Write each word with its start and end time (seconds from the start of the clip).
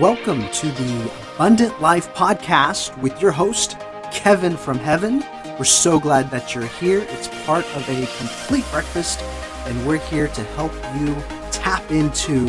Welcome 0.00 0.48
to 0.50 0.66
the 0.66 1.12
Abundant 1.34 1.80
Life 1.80 2.12
Podcast 2.12 2.96
with 2.98 3.22
your 3.22 3.30
host, 3.30 3.78
Kevin 4.10 4.56
from 4.56 4.78
Heaven. 4.78 5.24
We're 5.58 5.64
so 5.64 6.00
glad 6.00 6.28
that 6.32 6.56
you're 6.56 6.66
here. 6.66 7.06
It's 7.08 7.28
part 7.46 7.64
of 7.76 7.88
a 7.88 8.06
complete 8.18 8.64
breakfast, 8.72 9.22
and 9.66 9.86
we're 9.86 9.98
here 9.98 10.26
to 10.26 10.42
help 10.56 10.72
you 10.98 11.14
tap 11.52 11.88
into 11.92 12.46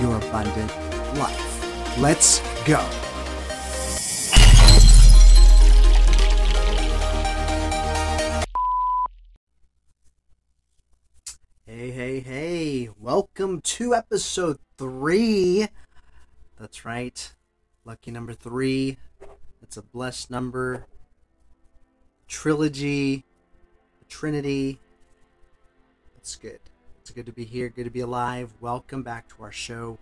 your 0.00 0.16
abundant 0.16 0.72
life. 1.16 1.98
Let's 1.98 2.40
go. 2.64 2.84
Welcome 13.14 13.60
to 13.60 13.94
episode 13.94 14.58
three. 14.78 15.68
That's 16.58 16.86
right. 16.86 17.34
Lucky 17.84 18.10
number 18.10 18.32
three. 18.32 18.96
It's 19.60 19.76
a 19.76 19.82
blessed 19.82 20.30
number. 20.30 20.86
Trilogy. 22.26 23.26
Trinity. 24.08 24.80
It's 26.16 26.36
good. 26.36 26.60
It's 27.02 27.10
good 27.10 27.26
to 27.26 27.32
be 27.32 27.44
here. 27.44 27.68
Good 27.68 27.84
to 27.84 27.90
be 27.90 28.00
alive. 28.00 28.50
Welcome 28.62 29.02
back 29.02 29.28
to 29.36 29.42
our 29.42 29.52
show. 29.52 29.98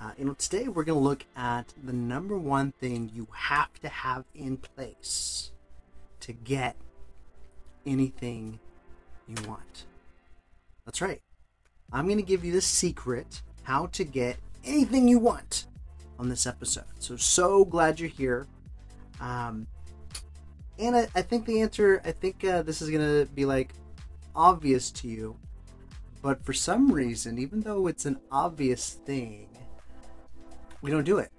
Uh, 0.00 0.12
you 0.16 0.24
know, 0.24 0.32
today 0.32 0.66
we're 0.66 0.84
going 0.84 0.98
to 0.98 1.04
look 1.04 1.26
at 1.36 1.74
the 1.84 1.92
number 1.92 2.38
one 2.38 2.72
thing 2.72 3.10
you 3.14 3.28
have 3.30 3.74
to 3.82 3.90
have 3.90 4.24
in 4.34 4.56
place 4.56 5.50
to 6.20 6.32
get 6.32 6.76
anything 7.84 8.58
you 9.28 9.36
want. 9.46 9.84
That's 10.86 11.02
right. 11.02 11.20
I'm 11.94 12.06
going 12.06 12.18
to 12.18 12.24
give 12.24 12.44
you 12.44 12.52
the 12.52 12.60
secret 12.60 13.40
how 13.62 13.86
to 13.86 14.04
get 14.04 14.36
anything 14.64 15.06
you 15.06 15.20
want 15.20 15.66
on 16.18 16.28
this 16.28 16.44
episode. 16.44 16.84
So, 16.98 17.16
so 17.16 17.64
glad 17.64 18.00
you're 18.00 18.08
here. 18.08 18.48
Um, 19.20 19.68
and 20.78 20.96
I, 20.96 21.08
I 21.14 21.22
think 21.22 21.46
the 21.46 21.60
answer, 21.60 22.02
I 22.04 22.10
think 22.10 22.44
uh, 22.44 22.62
this 22.62 22.82
is 22.82 22.90
going 22.90 23.00
to 23.00 23.30
be 23.32 23.44
like 23.44 23.72
obvious 24.34 24.90
to 24.90 25.08
you. 25.08 25.36
But 26.20 26.44
for 26.44 26.52
some 26.52 26.90
reason, 26.90 27.38
even 27.38 27.60
though 27.60 27.86
it's 27.86 28.06
an 28.06 28.18
obvious 28.32 28.94
thing, 29.06 29.46
we 30.82 30.90
don't 30.90 31.04
do 31.04 31.18
it. 31.18 31.30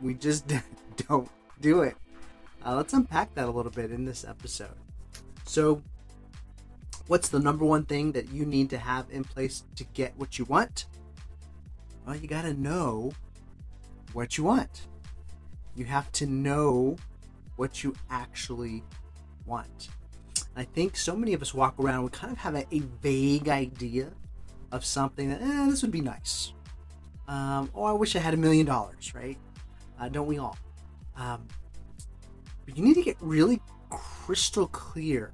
We 0.00 0.14
just 0.14 0.44
don't 1.08 1.28
do 1.60 1.82
it. 1.82 1.96
Uh, 2.66 2.74
let's 2.74 2.92
unpack 2.94 3.32
that 3.36 3.46
a 3.46 3.50
little 3.50 3.70
bit 3.70 3.92
in 3.92 4.04
this 4.04 4.24
episode. 4.24 4.74
So, 5.44 5.82
what's 7.08 7.28
the 7.28 7.40
number 7.40 7.64
one 7.64 7.84
thing 7.84 8.12
that 8.12 8.30
you 8.30 8.46
need 8.46 8.70
to 8.70 8.78
have 8.78 9.06
in 9.10 9.24
place 9.24 9.64
to 9.76 9.84
get 9.94 10.16
what 10.16 10.38
you 10.38 10.44
want? 10.44 10.86
Well, 12.06 12.16
you 12.16 12.28
got 12.28 12.42
to 12.42 12.54
know 12.54 13.12
what 14.12 14.38
you 14.38 14.44
want. 14.44 14.86
You 15.74 15.84
have 15.86 16.10
to 16.12 16.26
know 16.26 16.96
what 17.56 17.82
you 17.82 17.94
actually 18.10 18.84
want. 19.46 19.88
I 20.56 20.64
think 20.64 20.96
so 20.96 21.16
many 21.16 21.34
of 21.34 21.42
us 21.42 21.52
walk 21.54 21.74
around, 21.78 22.04
we 22.04 22.10
kind 22.10 22.32
of 22.32 22.38
have 22.38 22.54
a, 22.54 22.66
a 22.72 22.80
vague 23.02 23.48
idea 23.48 24.10
of 24.72 24.84
something 24.84 25.30
that, 25.30 25.40
eh, 25.40 25.66
this 25.70 25.82
would 25.82 25.90
be 25.90 26.00
nice. 26.00 26.52
Um, 27.26 27.70
oh, 27.74 27.84
I 27.84 27.92
wish 27.92 28.16
I 28.16 28.18
had 28.20 28.34
a 28.34 28.38
million 28.38 28.66
dollars, 28.66 29.14
right? 29.14 29.38
Uh, 30.00 30.08
don't 30.08 30.26
we 30.26 30.38
all? 30.38 30.56
Um, 31.16 31.46
but 32.64 32.76
you 32.76 32.84
need 32.84 32.94
to 32.94 33.02
get 33.02 33.16
really 33.20 33.60
crystal 33.90 34.66
clear 34.66 35.32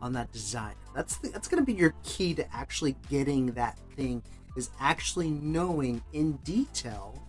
on 0.00 0.12
that 0.12 0.32
desire. 0.32 0.74
That's 0.94 1.16
the, 1.18 1.28
that's 1.28 1.48
going 1.48 1.64
to 1.64 1.66
be 1.66 1.78
your 1.78 1.94
key 2.04 2.34
to 2.34 2.54
actually 2.54 2.96
getting 3.10 3.46
that 3.52 3.78
thing 3.96 4.22
is 4.56 4.70
actually 4.80 5.30
knowing 5.30 6.02
in 6.12 6.32
detail 6.44 7.22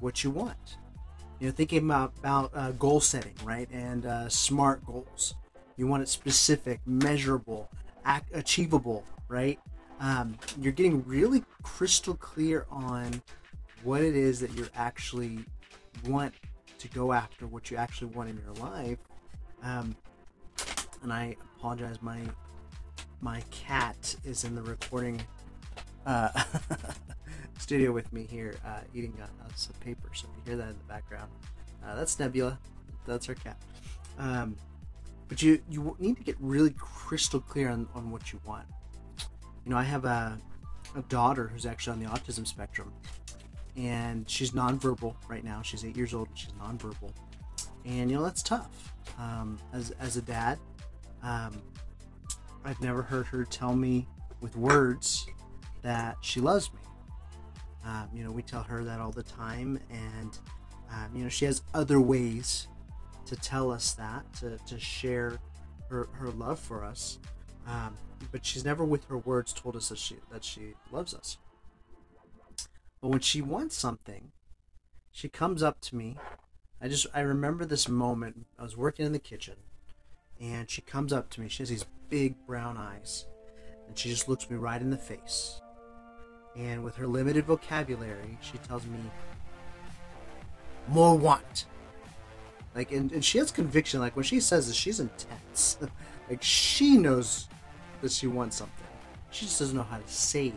what 0.00 0.24
you 0.24 0.30
want. 0.30 0.76
You 1.38 1.46
know, 1.46 1.52
thinking 1.52 1.84
about 1.84 2.12
about 2.18 2.50
uh, 2.54 2.72
goal 2.72 3.00
setting, 3.00 3.34
right, 3.44 3.68
and 3.72 4.04
uh, 4.04 4.28
smart 4.28 4.84
goals. 4.84 5.34
You 5.76 5.86
want 5.86 6.02
it 6.02 6.08
specific, 6.08 6.80
measurable, 6.84 7.70
ac- 8.06 8.24
achievable, 8.34 9.04
right? 9.28 9.58
Um, 10.00 10.36
you're 10.60 10.72
getting 10.72 11.02
really 11.06 11.42
crystal 11.62 12.14
clear 12.14 12.66
on 12.70 13.22
what 13.82 14.02
it 14.02 14.14
is 14.14 14.40
that 14.40 14.54
you 14.56 14.66
actually 14.74 15.44
want 16.06 16.34
to 16.78 16.88
go 16.88 17.12
after, 17.12 17.46
what 17.46 17.70
you 17.70 17.76
actually 17.78 18.08
want 18.08 18.28
in 18.28 18.38
your 18.44 18.54
life. 18.54 18.98
Um, 19.62 19.96
and 21.02 21.12
I 21.12 21.36
apologize, 21.60 22.00
my 22.00 22.20
my 23.20 23.42
cat 23.50 24.16
is 24.24 24.44
in 24.44 24.54
the 24.54 24.62
recording 24.62 25.20
uh, 26.06 26.30
studio 27.58 27.92
with 27.92 28.10
me 28.14 28.26
here, 28.30 28.54
uh, 28.64 28.80
eating 28.94 29.14
a, 29.20 29.24
a, 29.24 29.56
some 29.56 29.74
paper. 29.80 30.08
So 30.14 30.26
if 30.30 30.38
you 30.38 30.52
hear 30.52 30.56
that 30.56 30.70
in 30.70 30.78
the 30.78 30.84
background, 30.84 31.30
uh, 31.86 31.94
that's 31.96 32.18
Nebula. 32.18 32.58
That's 33.06 33.28
our 33.28 33.34
cat. 33.34 33.58
Um, 34.18 34.56
but 35.28 35.42
you 35.42 35.60
you 35.68 35.94
need 35.98 36.16
to 36.16 36.22
get 36.22 36.36
really 36.40 36.74
crystal 36.78 37.40
clear 37.40 37.68
on, 37.68 37.86
on 37.94 38.10
what 38.10 38.32
you 38.32 38.40
want. 38.46 38.66
You 39.66 39.72
know, 39.72 39.76
I 39.76 39.82
have 39.82 40.06
a, 40.06 40.38
a 40.96 41.02
daughter 41.02 41.46
who's 41.46 41.66
actually 41.66 41.92
on 41.92 42.00
the 42.00 42.08
autism 42.08 42.46
spectrum, 42.46 42.90
and 43.76 44.28
she's 44.28 44.52
nonverbal 44.52 45.14
right 45.28 45.44
now. 45.44 45.60
She's 45.60 45.84
eight 45.84 45.96
years 45.96 46.14
old 46.14 46.28
and 46.28 46.38
she's 46.38 46.52
nonverbal, 46.52 47.12
and 47.84 48.10
you 48.10 48.16
know 48.16 48.24
that's 48.24 48.42
tough. 48.42 48.94
Um, 49.18 49.58
as 49.74 49.90
as 50.00 50.16
a 50.16 50.22
dad, 50.22 50.58
um, 51.22 51.62
I've 52.64 52.80
never 52.80 53.02
heard 53.02 53.26
her 53.26 53.44
tell 53.44 53.74
me 53.74 54.06
with 54.40 54.56
words 54.56 55.26
that 55.82 56.16
she 56.20 56.40
loves 56.40 56.72
me. 56.72 56.80
Um, 57.84 58.08
you 58.14 58.24
know, 58.24 58.30
we 58.30 58.42
tell 58.42 58.62
her 58.62 58.84
that 58.84 59.00
all 59.00 59.10
the 59.10 59.22
time, 59.22 59.78
and 59.90 60.38
um, 60.90 61.10
you 61.14 61.22
know, 61.22 61.28
she 61.28 61.46
has 61.46 61.62
other 61.72 62.00
ways 62.00 62.68
to 63.26 63.36
tell 63.36 63.70
us 63.70 63.92
that, 63.94 64.24
to, 64.34 64.58
to 64.66 64.78
share 64.78 65.38
her, 65.88 66.08
her 66.12 66.30
love 66.30 66.58
for 66.58 66.84
us. 66.84 67.18
Um, 67.66 67.96
but 68.32 68.44
she's 68.44 68.64
never, 68.64 68.84
with 68.84 69.06
her 69.06 69.18
words, 69.18 69.52
told 69.52 69.76
us 69.76 69.88
that 69.88 69.98
she 69.98 70.16
that 70.30 70.44
she 70.44 70.74
loves 70.90 71.14
us. 71.14 71.38
But 73.00 73.08
when 73.08 73.20
she 73.20 73.40
wants 73.40 73.76
something, 73.76 74.32
she 75.10 75.28
comes 75.28 75.62
up 75.62 75.80
to 75.82 75.96
me. 75.96 76.16
I 76.80 76.88
just 76.88 77.06
I 77.14 77.20
remember 77.20 77.64
this 77.64 77.88
moment. 77.88 78.46
I 78.58 78.62
was 78.62 78.76
working 78.76 79.06
in 79.06 79.12
the 79.12 79.18
kitchen, 79.18 79.56
and 80.40 80.70
she 80.70 80.80
comes 80.82 81.12
up 81.12 81.30
to 81.30 81.40
me. 81.40 81.48
She 81.48 81.62
has 81.62 81.68
these 81.68 81.84
big 82.08 82.34
brown 82.46 82.76
eyes, 82.76 83.26
and 83.86 83.96
she 83.96 84.08
just 84.08 84.28
looks 84.28 84.48
me 84.50 84.56
right 84.56 84.80
in 84.80 84.90
the 84.90 84.96
face. 84.96 85.60
And 86.56 86.82
with 86.82 86.96
her 86.96 87.06
limited 87.06 87.44
vocabulary, 87.46 88.38
she 88.40 88.58
tells 88.58 88.86
me, 88.86 88.98
"More 90.88 91.16
want." 91.16 91.66
Like, 92.74 92.92
and, 92.92 93.10
and 93.12 93.24
she 93.24 93.38
has 93.38 93.50
conviction. 93.50 94.00
Like 94.00 94.16
when 94.16 94.24
she 94.24 94.40
says 94.40 94.68
this, 94.68 94.76
she's 94.76 95.00
intense. 95.00 95.78
like 96.30 96.42
she 96.42 96.96
knows 96.96 97.48
that 98.00 98.12
she 98.12 98.26
wants 98.26 98.56
something. 98.56 98.86
She 99.30 99.44
just 99.44 99.58
doesn't 99.58 99.76
know 99.76 99.82
how 99.82 99.98
to 99.98 100.08
say 100.08 100.52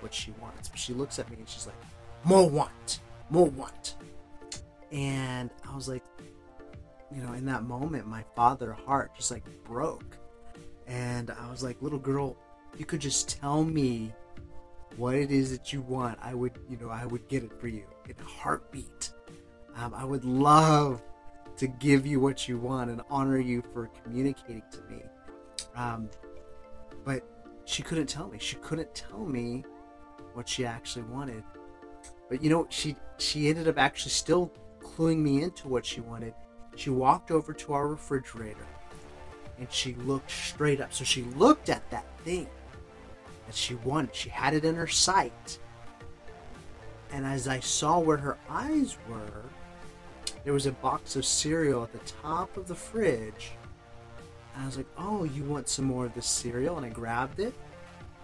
what 0.00 0.14
she 0.14 0.32
wants. 0.40 0.68
But 0.68 0.78
she 0.78 0.92
looks 0.92 1.18
at 1.18 1.30
me 1.30 1.36
and 1.38 1.48
she's 1.48 1.66
like, 1.66 1.76
"More 2.24 2.48
want, 2.48 3.00
more 3.30 3.46
want." 3.46 3.96
And 4.92 5.50
I 5.68 5.74
was 5.74 5.88
like, 5.88 6.04
you 7.14 7.22
know, 7.22 7.32
in 7.32 7.44
that 7.46 7.64
moment, 7.64 8.06
my 8.06 8.24
father 8.34 8.72
heart 8.72 9.12
just 9.16 9.30
like 9.30 9.44
broke. 9.64 10.16
And 10.86 11.30
I 11.30 11.50
was 11.50 11.62
like, 11.62 11.80
little 11.82 11.98
girl, 11.98 12.36
you 12.78 12.84
could 12.84 13.00
just 13.00 13.28
tell 13.40 13.64
me 13.64 14.12
what 14.96 15.14
it 15.14 15.30
is 15.30 15.50
that 15.50 15.72
you 15.72 15.80
want. 15.82 16.18
I 16.22 16.34
would, 16.34 16.58
you 16.68 16.76
know, 16.76 16.90
I 16.90 17.06
would 17.06 17.26
get 17.28 17.42
it 17.42 17.52
for 17.60 17.68
you 17.68 17.84
in 18.08 18.14
a 18.18 18.28
heartbeat. 18.28 19.12
Um, 19.76 19.94
I 19.94 20.04
would 20.04 20.24
love 20.24 21.02
to 21.58 21.66
give 21.66 22.06
you 22.06 22.20
what 22.20 22.48
you 22.48 22.58
want 22.58 22.90
and 22.90 23.02
honor 23.10 23.38
you 23.38 23.62
for 23.72 23.90
communicating 24.02 24.62
to 24.70 24.80
me. 24.92 25.02
Um, 25.74 26.08
but 27.04 27.22
she 27.64 27.82
couldn't 27.82 28.06
tell 28.06 28.28
me. 28.28 28.38
She 28.38 28.56
couldn't 28.56 28.94
tell 28.94 29.24
me 29.24 29.64
what 30.34 30.48
she 30.48 30.64
actually 30.64 31.04
wanted. 31.04 31.42
But 32.28 32.42
you 32.42 32.50
know, 32.50 32.66
she 32.70 32.96
she 33.18 33.48
ended 33.48 33.68
up 33.68 33.78
actually 33.78 34.10
still 34.10 34.52
cluing 34.80 35.18
me 35.18 35.42
into 35.42 35.68
what 35.68 35.84
she 35.84 36.00
wanted 36.00 36.34
she 36.76 36.90
walked 36.90 37.30
over 37.30 37.52
to 37.52 37.72
our 37.72 37.88
refrigerator 37.88 38.66
and 39.58 39.70
she 39.72 39.94
looked 39.94 40.30
straight 40.30 40.80
up. 40.80 40.92
So 40.92 41.04
she 41.04 41.22
looked 41.22 41.68
at 41.68 41.88
that 41.90 42.06
thing 42.24 42.48
that 43.46 43.54
she 43.54 43.74
wanted. 43.76 44.14
She 44.14 44.28
had 44.28 44.54
it 44.54 44.64
in 44.64 44.74
her 44.74 44.86
sight. 44.86 45.58
And 47.12 47.24
as 47.24 47.48
I 47.48 47.60
saw 47.60 47.98
where 47.98 48.18
her 48.18 48.36
eyes 48.48 48.96
were, 49.08 49.42
there 50.44 50.52
was 50.52 50.66
a 50.66 50.72
box 50.72 51.16
of 51.16 51.24
cereal 51.24 51.82
at 51.82 51.92
the 51.92 52.12
top 52.22 52.56
of 52.56 52.68
the 52.68 52.74
fridge. 52.74 53.52
And 54.54 54.62
I 54.62 54.66
was 54.66 54.76
like, 54.76 54.86
"Oh, 54.96 55.24
you 55.24 55.44
want 55.44 55.68
some 55.68 55.84
more 55.84 56.06
of 56.06 56.14
this 56.14 56.26
cereal?" 56.26 56.76
And 56.76 56.86
I 56.86 56.88
grabbed 56.88 57.40
it, 57.40 57.54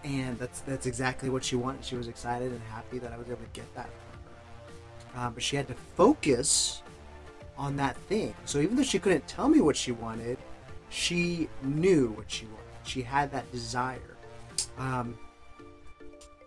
and 0.03 0.37
that's 0.37 0.61
that's 0.61 0.85
exactly 0.85 1.29
what 1.29 1.43
she 1.43 1.55
wanted. 1.55 1.83
She 1.85 1.95
was 1.95 2.07
excited 2.07 2.51
and 2.51 2.61
happy 2.61 2.99
that 2.99 3.11
I 3.11 3.17
was 3.17 3.27
able 3.27 3.37
to 3.37 3.49
get 3.53 3.73
that 3.75 3.89
for 3.89 5.19
her. 5.19 5.27
Um, 5.27 5.33
but 5.33 5.43
she 5.43 5.55
had 5.55 5.67
to 5.67 5.75
focus 5.95 6.81
on 7.57 7.75
that 7.77 7.97
thing. 7.97 8.33
So 8.45 8.59
even 8.59 8.75
though 8.75 8.83
she 8.83 8.99
couldn't 8.99 9.27
tell 9.27 9.47
me 9.47 9.61
what 9.61 9.75
she 9.75 9.91
wanted, 9.91 10.37
she 10.89 11.49
knew 11.61 12.09
what 12.11 12.29
she 12.29 12.45
wanted. 12.45 12.59
She 12.83 13.01
had 13.01 13.31
that 13.31 13.51
desire. 13.51 14.17
Um, 14.77 15.17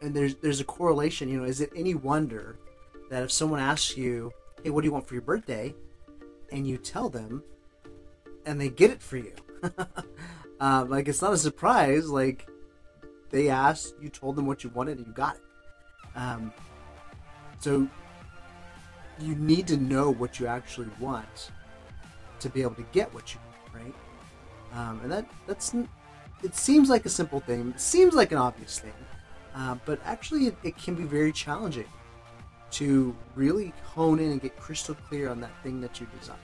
and 0.03 0.15
there's 0.15 0.35
there's 0.37 0.61
a 0.61 0.65
correlation. 0.65 1.29
You 1.29 1.39
know, 1.39 1.45
is 1.45 1.61
it 1.61 1.71
any 1.75 1.95
wonder 1.95 2.57
that 3.11 3.23
if 3.23 3.33
someone 3.33 3.61
asks 3.61 3.97
you, 3.97 4.33
"Hey, 4.63 4.71
what 4.71 4.83
do 4.83 4.87
you 4.87 4.93
want 4.93 5.07
for 5.07 5.15
your 5.15 5.23
birthday?" 5.23 5.75
and 6.53 6.67
you 6.67 6.77
tell 6.77 7.09
them, 7.09 7.43
and 8.45 8.61
they 8.61 8.69
get 8.69 8.91
it 8.91 9.03
for 9.03 9.17
you, 9.17 9.33
um, 10.61 10.89
like 10.91 11.09
it's 11.09 11.23
not 11.23 11.33
a 11.33 11.39
surprise. 11.39 12.09
Like 12.09 12.49
they 13.31 13.49
asked, 13.49 13.95
you 14.01 14.09
told 14.09 14.37
them 14.37 14.47
what 14.47 14.65
you 14.65 14.71
wanted, 14.71 14.99
and 14.99 15.07
you 15.07 15.13
got 15.13 15.37
it. 15.37 15.43
Um, 16.15 16.53
so 17.59 17.89
you 19.21 19.35
need 19.35 19.67
to 19.69 19.77
know 19.77 20.11
what 20.11 20.39
you 20.39 20.47
actually 20.47 20.89
want 21.01 21.51
to 22.41 22.49
be 22.49 22.63
able 22.63 22.75
to 22.75 22.87
get 22.93 23.13
what 23.15 23.35
you 23.35 23.41
want, 23.47 23.85
right? 23.85 23.95
Um, 24.79 25.01
and 25.03 25.13
that 25.13 25.27
that's 25.47 25.75
it 26.43 26.55
seems 26.55 26.89
like 26.91 27.07
a 27.07 27.09
simple 27.09 27.41
thing, 27.41 27.73
it 27.75 27.81
seems 27.81 28.15
like 28.15 28.33
an 28.33 28.39
obvious 28.39 28.79
thing, 28.79 28.93
uh, 29.55 29.77
but 29.85 30.01
actually 30.05 30.49
it, 30.49 30.57
it, 30.63 30.77
can 30.77 30.95
be 30.95 31.05
very 31.05 31.33
challenging 31.33 31.89
to 32.73 33.17
really 33.35 33.73
hone 33.85 34.19
in 34.19 34.33
and 34.33 34.43
get 34.43 34.57
crystal 34.59 34.95
clear 35.09 35.31
on 35.31 35.41
that 35.41 35.51
thing 35.63 35.81
that 35.81 35.99
you 35.99 36.07
desire. 36.19 36.37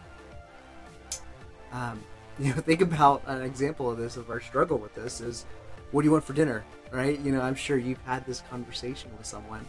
Um, 1.72 2.02
you 2.38 2.54
know, 2.54 2.60
think 2.60 2.80
about 2.80 3.22
an 3.26 3.42
example 3.42 3.90
of 3.90 3.98
this 3.98 4.16
of 4.16 4.30
our 4.30 4.40
struggle 4.40 4.78
with 4.78 4.94
this 4.94 5.20
is, 5.20 5.44
what 5.90 6.02
do 6.02 6.06
you 6.06 6.12
want 6.12 6.24
for 6.24 6.32
dinner, 6.32 6.64
right? 6.90 7.20
You 7.20 7.32
know, 7.32 7.42
I'm 7.42 7.54
sure 7.54 7.76
you've 7.76 8.00
had 8.02 8.24
this 8.24 8.40
conversation 8.48 9.10
with 9.18 9.26
someone 9.26 9.66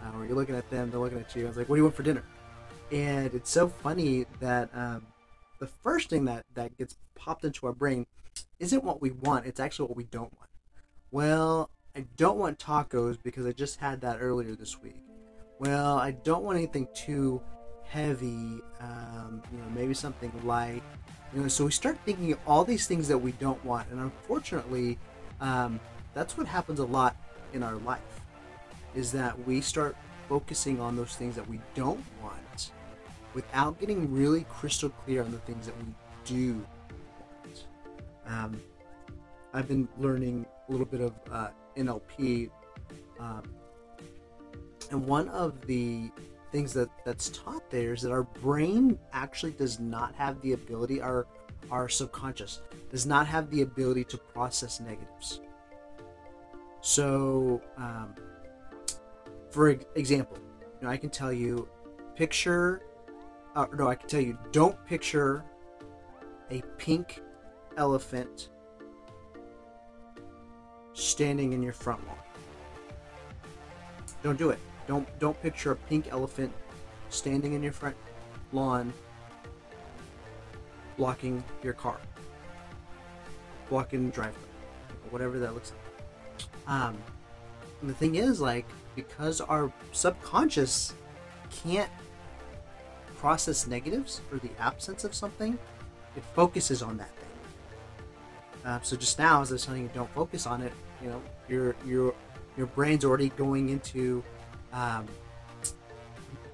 uh, 0.00 0.06
where 0.12 0.26
you're 0.26 0.34
looking 0.34 0.54
at 0.56 0.68
them, 0.70 0.90
they're 0.90 1.00
looking 1.00 1.18
at 1.18 1.36
you. 1.36 1.44
I 1.44 1.48
was 1.48 1.58
like, 1.58 1.68
what 1.68 1.76
do 1.76 1.80
you 1.80 1.84
want 1.84 1.94
for 1.94 2.02
dinner? 2.02 2.24
And 2.92 3.34
it's 3.34 3.50
so 3.50 3.68
funny 3.68 4.26
that 4.40 4.70
um, 4.74 5.06
the 5.58 5.66
first 5.66 6.10
thing 6.10 6.24
that 6.26 6.44
that 6.54 6.76
gets 6.76 6.96
popped 7.14 7.44
into 7.44 7.66
our 7.66 7.72
brain 7.72 8.06
isn't 8.58 8.84
what 8.84 9.00
we 9.00 9.10
want 9.10 9.46
it's 9.46 9.60
actually 9.60 9.88
what 9.88 9.96
we 9.96 10.04
don't 10.04 10.32
want. 10.36 10.50
Well 11.10 11.70
i 11.94 12.04
don't 12.16 12.36
want 12.36 12.58
tacos 12.58 13.16
because 13.22 13.46
i 13.46 13.52
just 13.52 13.80
had 13.80 14.00
that 14.02 14.18
earlier 14.20 14.54
this 14.54 14.80
week. 14.80 15.02
Well 15.58 15.96
i 15.98 16.10
don't 16.10 16.44
want 16.44 16.58
anything 16.58 16.88
too 16.94 17.40
heavy 17.84 18.60
um, 18.80 19.42
you 19.52 19.58
know 19.58 19.68
maybe 19.74 19.94
something 19.94 20.32
light. 20.44 20.82
You 21.34 21.42
know 21.42 21.48
so 21.48 21.64
we 21.64 21.70
start 21.70 21.98
thinking 22.04 22.32
of 22.32 22.38
all 22.46 22.64
these 22.64 22.86
things 22.86 23.08
that 23.08 23.18
we 23.18 23.32
don't 23.32 23.62
want 23.64 23.88
and 23.90 24.00
unfortunately 24.00 24.98
um, 25.40 25.80
that's 26.14 26.36
what 26.36 26.46
happens 26.46 26.80
a 26.80 26.84
lot 26.84 27.16
in 27.52 27.62
our 27.62 27.76
life 27.76 28.00
is 28.94 29.12
that 29.12 29.38
we 29.46 29.60
start 29.60 29.96
focusing 30.28 30.80
on 30.80 30.96
those 30.96 31.14
things 31.14 31.36
that 31.36 31.48
we 31.48 31.60
don't 31.74 32.02
want 32.22 32.45
without 33.36 33.78
getting 33.78 34.10
really 34.10 34.46
crystal 34.48 34.88
clear 34.88 35.22
on 35.22 35.30
the 35.30 35.38
things 35.40 35.66
that 35.66 35.74
we 35.76 35.84
do. 36.24 36.66
Um, 38.26 38.58
I've 39.52 39.68
been 39.68 39.86
learning 39.98 40.46
a 40.66 40.72
little 40.72 40.86
bit 40.86 41.02
of 41.02 41.12
uh, 41.30 41.48
NLP, 41.76 42.48
um, 43.20 43.42
and 44.90 45.06
one 45.06 45.28
of 45.28 45.66
the 45.66 46.10
things 46.50 46.72
that 46.72 46.88
that's 47.04 47.28
taught 47.28 47.70
there 47.70 47.92
is 47.92 48.00
that 48.02 48.10
our 48.10 48.22
brain 48.22 48.98
actually 49.12 49.52
does 49.52 49.78
not 49.78 50.14
have 50.14 50.40
the 50.40 50.54
ability, 50.54 51.02
our 51.02 51.26
our 51.70 51.90
subconscious 51.90 52.62
does 52.90 53.04
not 53.04 53.26
have 53.26 53.50
the 53.50 53.60
ability 53.60 54.04
to 54.04 54.16
process 54.16 54.80
negatives. 54.80 55.40
So, 56.80 57.60
um, 57.76 58.14
for 59.50 59.68
example, 59.94 60.38
you 60.80 60.86
know, 60.86 60.88
I 60.88 60.96
can 60.96 61.10
tell 61.10 61.32
you, 61.32 61.68
picture 62.14 62.80
uh, 63.56 63.66
no, 63.76 63.88
I 63.88 63.94
can 63.94 64.08
tell 64.08 64.20
you, 64.20 64.38
don't 64.52 64.76
picture 64.86 65.42
a 66.50 66.62
pink 66.76 67.22
elephant 67.76 68.50
standing 70.92 71.54
in 71.54 71.62
your 71.62 71.72
front 71.72 72.06
lawn. 72.06 72.16
Don't 74.22 74.38
do 74.38 74.50
it. 74.50 74.58
Don't 74.86 75.06
don't 75.18 75.40
picture 75.42 75.72
a 75.72 75.76
pink 75.76 76.08
elephant 76.10 76.52
standing 77.08 77.54
in 77.54 77.62
your 77.62 77.72
front 77.72 77.96
lawn 78.52 78.92
blocking 80.96 81.42
your 81.62 81.72
car. 81.72 81.98
Blocking 83.68 84.06
the 84.06 84.12
driveway. 84.12 84.40
Whatever 85.10 85.38
that 85.38 85.54
looks 85.54 85.72
like. 85.72 86.48
Um 86.68 86.96
and 87.80 87.90
the 87.90 87.94
thing 87.94 88.16
is 88.16 88.40
like 88.40 88.66
because 88.94 89.40
our 89.40 89.72
subconscious 89.92 90.94
can't 91.50 91.90
process 93.18 93.66
negatives 93.66 94.20
or 94.30 94.38
the 94.38 94.50
absence 94.58 95.04
of 95.04 95.14
something, 95.14 95.58
it 96.16 96.24
focuses 96.34 96.82
on 96.82 96.96
that 96.98 97.10
thing. 97.10 97.26
Uh, 98.64 98.80
so 98.82 98.96
just 98.96 99.18
now, 99.18 99.42
as 99.42 99.50
I 99.50 99.54
was 99.54 99.64
telling 99.64 99.82
you, 99.82 99.90
don't 99.94 100.12
focus 100.14 100.46
on 100.46 100.60
it. 100.62 100.72
You 101.02 101.10
know, 101.10 101.22
your 101.48 101.76
your 101.86 102.14
your 102.56 102.66
brain's 102.66 103.04
already 103.04 103.28
going 103.30 103.68
into 103.68 104.24
um, 104.72 105.06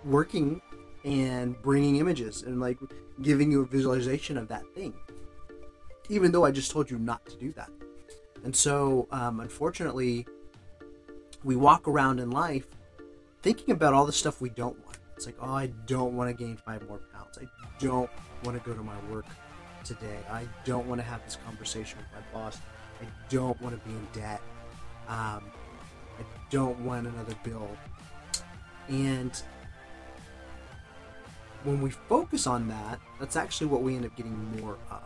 working 0.04 0.60
and 1.04 1.60
bringing 1.62 1.96
images 1.96 2.42
and 2.42 2.60
like 2.60 2.78
giving 3.22 3.50
you 3.50 3.62
a 3.62 3.66
visualization 3.66 4.36
of 4.36 4.48
that 4.48 4.62
thing, 4.74 4.92
even 6.08 6.32
though 6.32 6.44
I 6.44 6.50
just 6.50 6.70
told 6.70 6.90
you 6.90 6.98
not 6.98 7.24
to 7.26 7.36
do 7.36 7.52
that. 7.52 7.70
And 8.44 8.54
so, 8.54 9.06
um, 9.12 9.40
unfortunately, 9.40 10.26
we 11.44 11.56
walk 11.56 11.86
around 11.86 12.18
in 12.18 12.30
life 12.30 12.66
thinking 13.42 13.72
about 13.72 13.94
all 13.94 14.06
the 14.06 14.12
stuff 14.12 14.40
we 14.40 14.50
don't 14.50 14.78
want 14.84 14.91
it's 15.16 15.26
like, 15.26 15.36
oh, 15.40 15.54
I 15.54 15.66
don't 15.86 16.14
want 16.16 16.36
to 16.36 16.44
gain 16.44 16.56
five 16.56 16.86
more 16.88 17.00
pounds. 17.12 17.38
I 17.40 17.46
don't 17.78 18.10
want 18.44 18.62
to 18.62 18.68
go 18.68 18.76
to 18.76 18.82
my 18.82 18.98
work 19.10 19.26
today. 19.84 20.18
I 20.30 20.46
don't 20.64 20.86
want 20.86 21.00
to 21.00 21.06
have 21.06 21.24
this 21.24 21.36
conversation 21.44 21.98
with 21.98 22.06
my 22.12 22.40
boss. 22.40 22.58
I 23.00 23.06
don't 23.28 23.60
want 23.60 23.80
to 23.80 23.88
be 23.88 23.94
in 23.94 24.06
debt. 24.12 24.40
Um, 25.08 25.42
I 26.18 26.24
don't 26.50 26.78
want 26.80 27.06
another 27.06 27.34
bill. 27.42 27.68
And 28.88 29.40
when 31.64 31.80
we 31.80 31.90
focus 31.90 32.46
on 32.46 32.68
that, 32.68 32.98
that's 33.20 33.36
actually 33.36 33.68
what 33.68 33.82
we 33.82 33.96
end 33.96 34.04
up 34.04 34.16
getting 34.16 34.60
more 34.60 34.76
of. 34.90 35.02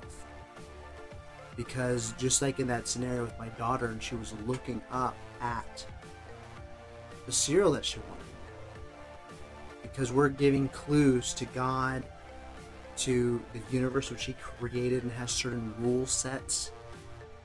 Because 1.57 2.13
just 2.19 2.43
like 2.43 2.61
in 2.61 2.67
that 2.69 2.87
scenario 2.87 3.25
with 3.25 3.39
my 3.39 3.49
daughter, 3.51 3.87
and 3.87 4.03
she 4.03 4.15
was 4.15 4.35
looking 4.47 4.83
up 4.91 5.17
at 5.41 5.87
the 7.25 7.33
cereal 7.33 7.73
that 7.73 7.85
she 7.85 7.99
wanted 8.01 8.26
because 9.97 10.13
we're 10.13 10.29
giving 10.29 10.69
clues 10.69 11.33
to 11.33 11.47
God, 11.47 12.05
to 12.99 13.43
the 13.55 13.61
universe 13.75 14.11
which 14.11 14.25
He 14.25 14.35
created 14.35 15.03
and 15.03 15.13
has 15.13 15.31
certain 15.31 15.73
rule 15.79 16.07
sets. 16.07 16.71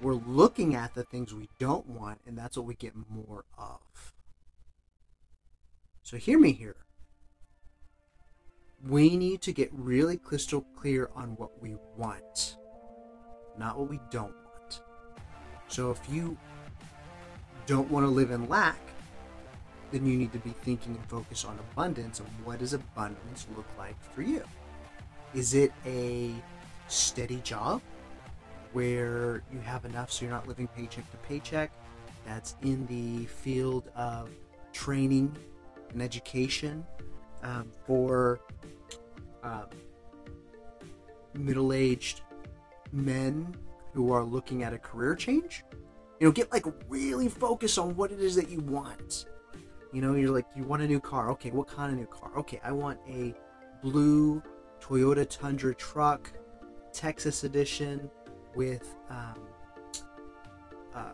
We're 0.02 0.16
looking 0.16 0.76
at 0.76 0.94
the 0.94 1.04
things 1.04 1.34
we 1.34 1.48
don't 1.60 1.88
want, 1.88 2.20
and 2.28 2.38
that's 2.38 2.58
what 2.58 2.66
we 2.66 2.74
get 2.74 2.94
more 3.10 3.46
of. 3.58 4.14
So, 6.04 6.18
hear 6.18 6.38
me 6.38 6.52
here. 6.52 6.76
We 8.86 9.16
need 9.16 9.42
to 9.44 9.54
get 9.54 9.70
really 9.72 10.18
crystal 10.18 10.66
clear 10.76 11.10
on 11.16 11.38
what 11.38 11.62
we 11.62 11.78
want, 11.96 12.58
not 13.58 13.80
what 13.80 13.90
we 13.90 14.02
don't 14.10 14.36
want. 14.44 14.82
So, 15.70 15.90
if 15.90 16.02
you 16.10 16.38
don't 17.66 17.90
want 17.90 18.06
to 18.06 18.10
live 18.10 18.32
in 18.32 18.50
lack, 18.50 18.82
then 19.92 20.06
you 20.06 20.18
need 20.18 20.32
to 20.34 20.40
be 20.40 20.52
thinking 20.64 20.96
and 20.96 21.06
focus 21.06 21.46
on 21.46 21.60
abundance 21.72 22.20
and 22.20 22.30
what 22.44 22.60
does 22.60 22.74
abundance 22.74 23.46
look 23.56 23.68
like 23.78 24.02
for 24.14 24.22
you? 24.22 24.44
Is 25.34 25.54
it 25.54 25.72
a 25.86 26.32
steady 26.88 27.42
job 27.44 27.82
where 28.74 29.44
you 29.52 29.60
have 29.60 29.86
enough 29.86 30.12
so 30.12 30.26
you're 30.26 30.34
not 30.34 30.48
living 30.48 30.68
paycheck 30.68 31.10
to 31.12 31.18
paycheck? 31.18 31.72
That's 32.26 32.56
in 32.62 32.86
the 32.88 33.26
field 33.26 33.90
of 33.96 34.30
training 34.74 35.36
and 35.92 36.02
education 36.02 36.86
um, 37.44 37.72
for 37.86 38.40
uh, 39.44 39.66
middle 41.34 41.74
aged 41.74 42.22
men 42.92 43.56
who 43.94 44.14
are 44.14 44.24
looking 44.24 44.64
at 44.64 44.74
a 44.74 44.78
career 44.78 45.16
change. 45.16 45.64
You 46.20 46.28
know, 46.28 46.32
get 46.32 46.52
like 46.52 46.66
really 46.88 47.28
focused 47.28 47.80
on 47.80 47.96
what 47.96 48.12
it 48.12 48.20
is 48.20 48.36
that 48.36 48.50
you 48.50 48.60
want 48.60 49.26
you 49.92 50.02
know, 50.02 50.16
you're 50.16 50.32
like, 50.32 50.46
you 50.56 50.64
want 50.64 50.82
a 50.82 50.88
new 50.88 51.00
car. 51.00 51.32
Okay, 51.32 51.52
what 51.52 51.68
kind 51.68 51.92
of 51.92 51.98
new 51.98 52.08
car? 52.08 52.32
Okay, 52.38 52.60
I 52.64 52.72
want 52.72 53.00
a 53.08 53.34
blue 53.82 54.42
Toyota 54.80 55.28
Tundra 55.28 55.76
truck, 55.76 56.32
Texas 56.94 57.44
edition, 57.44 58.10
with 58.56 58.96
um, 59.10 59.40
uh, 60.96 61.12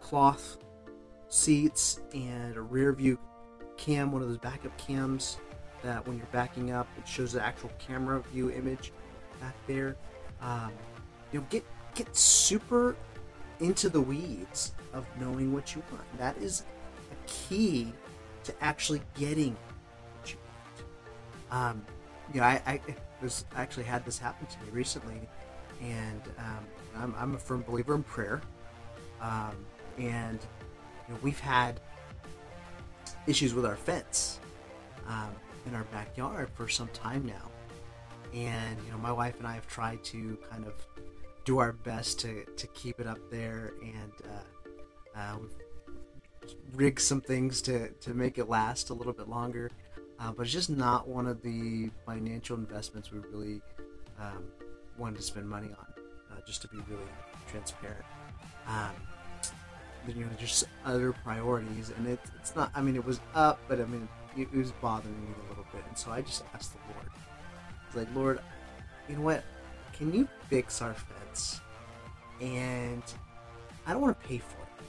cloth 0.00 0.58
seats 1.28 2.00
and 2.12 2.56
a 2.56 2.60
rear 2.60 2.92
view 2.92 3.18
cam, 3.76 4.12
one 4.12 4.22
of 4.22 4.28
those 4.28 4.38
backup 4.38 4.76
cams 4.76 5.38
that 5.82 6.06
when 6.06 6.18
you're 6.18 6.26
backing 6.26 6.72
up, 6.72 6.86
it 6.98 7.08
shows 7.08 7.32
the 7.32 7.42
actual 7.42 7.70
camera 7.78 8.22
view 8.32 8.50
image 8.50 8.92
back 9.40 9.54
there. 9.66 9.96
Um, 10.42 10.72
you 11.32 11.40
know, 11.40 11.46
get 11.48 11.64
get 11.94 12.14
super 12.14 12.96
into 13.60 13.88
the 13.88 14.00
weeds 14.00 14.72
of 14.92 15.06
knowing 15.20 15.52
what 15.52 15.74
you 15.74 15.82
want. 15.92 16.18
That 16.18 16.36
is 16.38 16.64
a 17.12 17.28
key 17.28 17.92
to 18.44 18.54
actually 18.60 19.02
getting 19.14 19.56
what 20.18 20.32
you 20.32 20.38
want. 21.50 21.76
Um, 21.76 21.86
you 22.32 22.40
know, 22.40 22.46
I, 22.46 22.62
I 22.66 22.80
was 23.22 23.44
actually 23.56 23.84
had 23.84 24.04
this 24.04 24.18
happen 24.18 24.46
to 24.46 24.58
me 24.64 24.70
recently, 24.72 25.20
and 25.82 26.22
um, 26.38 26.66
I'm, 26.96 27.14
I'm, 27.18 27.34
a 27.34 27.38
firm 27.38 27.62
believer 27.62 27.94
in 27.94 28.02
prayer. 28.02 28.40
Um, 29.20 29.56
and 29.98 30.40
you 31.08 31.14
know, 31.14 31.20
we've 31.22 31.40
had 31.40 31.80
issues 33.26 33.52
with 33.52 33.66
our 33.66 33.76
fence 33.76 34.40
um, 35.06 35.30
in 35.66 35.74
our 35.74 35.84
backyard 35.84 36.48
for 36.54 36.68
some 36.68 36.88
time 36.88 37.26
now, 37.26 37.50
and 38.32 38.78
you 38.84 38.90
know, 38.92 38.98
my 38.98 39.12
wife 39.12 39.38
and 39.38 39.46
I 39.46 39.54
have 39.54 39.66
tried 39.66 40.02
to 40.04 40.38
kind 40.50 40.66
of 40.66 40.74
do 41.44 41.58
our 41.58 41.72
best 41.72 42.20
to 42.20 42.44
to 42.56 42.66
keep 42.68 43.00
it 43.00 43.06
up 43.06 43.18
there, 43.30 43.72
and 43.82 44.12
uh, 44.24 45.18
uh, 45.18 45.36
we've 45.40 46.54
rigged 46.74 47.00
some 47.00 47.20
things 47.20 47.62
to 47.62 47.88
to 47.88 48.14
make 48.14 48.38
it 48.38 48.48
last 48.48 48.90
a 48.90 48.94
little 48.94 49.12
bit 49.12 49.28
longer. 49.28 49.70
Uh, 50.18 50.32
but 50.32 50.42
it's 50.42 50.52
just 50.52 50.68
not 50.68 51.08
one 51.08 51.26
of 51.26 51.40
the 51.42 51.90
financial 52.04 52.54
investments 52.56 53.10
we 53.10 53.20
really 53.32 53.62
um, 54.20 54.44
wanted 54.98 55.16
to 55.16 55.22
spend 55.22 55.48
money 55.48 55.68
on, 55.68 55.86
uh, 56.30 56.40
just 56.46 56.60
to 56.60 56.68
be 56.68 56.76
really 56.90 57.02
transparent. 57.48 58.04
Um, 58.66 58.92
you 60.06 60.24
know, 60.24 60.30
just 60.38 60.64
other 60.84 61.12
priorities, 61.12 61.90
and 61.96 62.06
it, 62.06 62.20
it's 62.38 62.54
not. 62.54 62.70
I 62.74 62.82
mean, 62.82 62.96
it 62.96 63.04
was 63.04 63.20
up, 63.34 63.60
but 63.68 63.80
I 63.80 63.84
mean, 63.86 64.08
it, 64.36 64.48
it 64.52 64.56
was 64.56 64.72
bothering 64.72 65.18
me 65.22 65.30
a 65.46 65.48
little 65.48 65.66
bit, 65.72 65.82
and 65.88 65.96
so 65.96 66.10
I 66.10 66.20
just 66.20 66.44
asked 66.54 66.72
the 66.72 66.80
Lord. 66.94 67.06
Like, 67.94 68.14
Lord, 68.14 68.40
you 69.08 69.16
know 69.16 69.22
what? 69.22 69.44
Can 70.00 70.14
you 70.14 70.26
fix 70.48 70.80
our 70.80 70.94
fence? 70.94 71.60
And 72.40 73.02
I 73.86 73.92
don't 73.92 74.00
want 74.00 74.18
to 74.18 74.26
pay 74.26 74.38
for 74.38 74.56
it. 74.62 74.84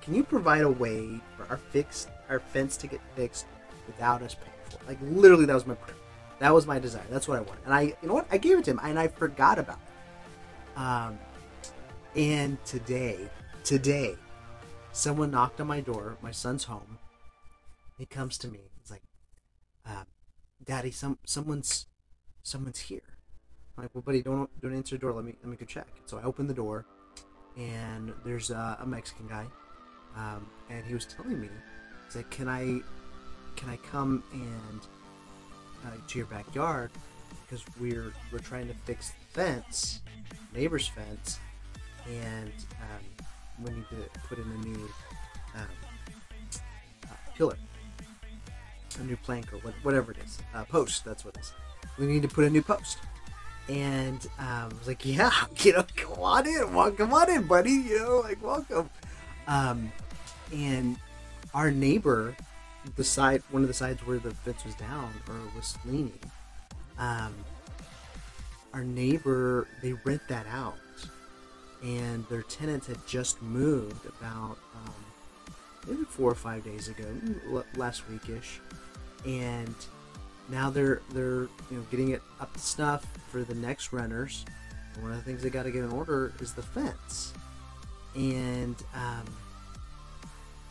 Can 0.00 0.14
you 0.14 0.24
provide 0.24 0.62
a 0.62 0.70
way 0.70 1.20
for 1.36 1.46
our 1.50 1.58
fix 1.58 2.06
our 2.30 2.40
fence 2.40 2.78
to 2.78 2.86
get 2.86 3.02
fixed 3.14 3.44
without 3.86 4.22
us 4.22 4.34
paying 4.34 4.56
for 4.64 4.76
it? 4.76 4.88
Like 4.88 4.98
literally, 5.02 5.44
that 5.44 5.52
was 5.52 5.66
my 5.66 5.74
prayer. 5.74 5.98
That 6.38 6.54
was 6.54 6.66
my 6.66 6.78
desire. 6.78 7.04
That's 7.10 7.28
what 7.28 7.36
I 7.36 7.42
wanted. 7.42 7.64
And 7.66 7.74
I, 7.74 7.82
you 7.82 8.08
know 8.08 8.14
what? 8.14 8.28
I 8.30 8.38
gave 8.38 8.58
it 8.58 8.64
to 8.64 8.70
him, 8.70 8.80
and 8.82 8.98
I 8.98 9.08
forgot 9.08 9.58
about 9.58 9.78
it. 9.78 10.78
Um, 10.78 11.18
and 12.14 12.64
today, 12.64 13.28
today, 13.62 14.16
someone 14.90 15.30
knocked 15.32 15.60
on 15.60 15.66
my 15.66 15.82
door. 15.82 16.16
My 16.22 16.30
son's 16.30 16.64
home. 16.64 16.96
He 17.98 18.06
comes 18.06 18.38
to 18.38 18.48
me. 18.48 18.60
He's 18.80 18.90
like, 18.90 19.02
uh, 19.86 20.04
"Daddy, 20.64 20.92
some 20.92 21.18
someone's 21.26 21.88
someone's 22.42 22.78
here." 22.78 23.15
I'm 23.76 23.84
like, 23.84 23.94
"Well, 23.94 24.02
buddy, 24.02 24.22
don't 24.22 24.48
don't 24.62 24.74
answer 24.74 24.96
the 24.96 25.00
door. 25.00 25.12
Let 25.12 25.24
me 25.24 25.34
let 25.42 25.50
me 25.50 25.56
go 25.56 25.66
check." 25.66 25.88
So 26.06 26.18
I 26.18 26.22
open 26.22 26.46
the 26.46 26.54
door, 26.54 26.84
and 27.56 28.12
there's 28.24 28.50
a, 28.50 28.78
a 28.80 28.86
Mexican 28.86 29.26
guy, 29.26 29.46
um, 30.16 30.46
and 30.70 30.84
he 30.84 30.94
was 30.94 31.04
telling 31.04 31.40
me, 31.40 31.48
he's 32.06 32.16
like, 32.16 32.30
"Can 32.30 32.48
I 32.48 32.80
can 33.56 33.68
I 33.68 33.76
come 33.76 34.22
and 34.32 34.80
uh, 35.84 35.96
to 36.08 36.18
your 36.18 36.26
backyard 36.26 36.90
because 37.42 37.64
we're 37.78 38.12
we're 38.32 38.38
trying 38.38 38.68
to 38.68 38.74
fix 38.84 39.10
the 39.10 39.40
fence, 39.42 40.00
neighbor's 40.54 40.88
fence, 40.88 41.38
and 42.08 42.52
um, 42.80 43.64
we 43.64 43.70
need 43.72 43.88
to 43.90 44.20
put 44.28 44.38
in 44.38 44.44
a 44.44 44.66
new 44.66 44.88
um, 45.54 45.68
uh, 47.04 47.08
pillar, 47.36 47.58
a 49.00 49.04
new 49.04 49.16
plank 49.18 49.52
or 49.52 49.58
what, 49.58 49.74
whatever 49.82 50.12
it 50.12 50.18
is, 50.24 50.38
uh, 50.54 50.64
post. 50.64 51.04
That's 51.04 51.26
what 51.26 51.36
it 51.36 51.40
is. 51.40 51.52
We 51.98 52.06
need 52.06 52.22
to 52.22 52.28
put 52.28 52.44
a 52.44 52.50
new 52.50 52.62
post." 52.62 52.98
And 53.68 54.24
um, 54.38 54.46
I 54.46 54.66
was 54.78 54.86
like, 54.86 55.04
"Yeah, 55.04 55.30
you 55.58 55.72
know, 55.72 55.84
come 55.96 56.20
on 56.20 56.46
in, 56.46 56.74
well, 56.74 56.90
come 56.92 57.12
on 57.12 57.30
in, 57.30 57.46
buddy. 57.46 57.72
You 57.72 57.98
know, 57.98 58.20
like 58.20 58.42
welcome." 58.42 58.90
Um, 59.48 59.92
and 60.52 60.96
our 61.54 61.70
neighbor 61.70 62.36
the 62.94 63.04
side, 63.04 63.42
one 63.50 63.62
of 63.62 63.68
the 63.68 63.74
sides 63.74 64.06
where 64.06 64.18
the 64.18 64.30
fence 64.30 64.64
was 64.64 64.74
down 64.76 65.12
or 65.28 65.34
was 65.56 65.76
leaning, 65.84 66.18
um, 66.98 67.34
our 68.72 68.84
neighbor 68.84 69.66
they 69.82 69.94
rent 70.04 70.22
that 70.28 70.46
out, 70.46 70.76
and 71.82 72.26
their 72.28 72.42
tenants 72.42 72.86
had 72.86 73.04
just 73.06 73.42
moved 73.42 74.06
about 74.06 74.58
um, 74.74 74.94
maybe 75.88 76.04
four 76.04 76.30
or 76.30 76.36
five 76.36 76.64
days 76.64 76.88
ago, 76.88 77.06
last 77.74 78.02
weekish, 78.10 78.58
and 79.24 79.74
now 80.48 80.70
they're 80.70 81.02
they're 81.10 81.48
you 81.70 81.78
know 81.78 81.84
getting 81.90 82.10
it 82.10 82.22
up 82.40 82.52
to 82.52 82.58
snuff 82.58 83.06
for 83.30 83.42
the 83.42 83.54
next 83.54 83.92
renters. 83.92 84.44
And 84.94 85.02
one 85.02 85.12
of 85.12 85.18
the 85.18 85.24
things 85.24 85.42
they 85.42 85.50
got 85.50 85.64
to 85.64 85.70
get 85.70 85.84
in 85.84 85.90
order 85.90 86.32
is 86.40 86.52
the 86.54 86.62
fence, 86.62 87.32
and 88.14 88.76
um, 88.94 89.24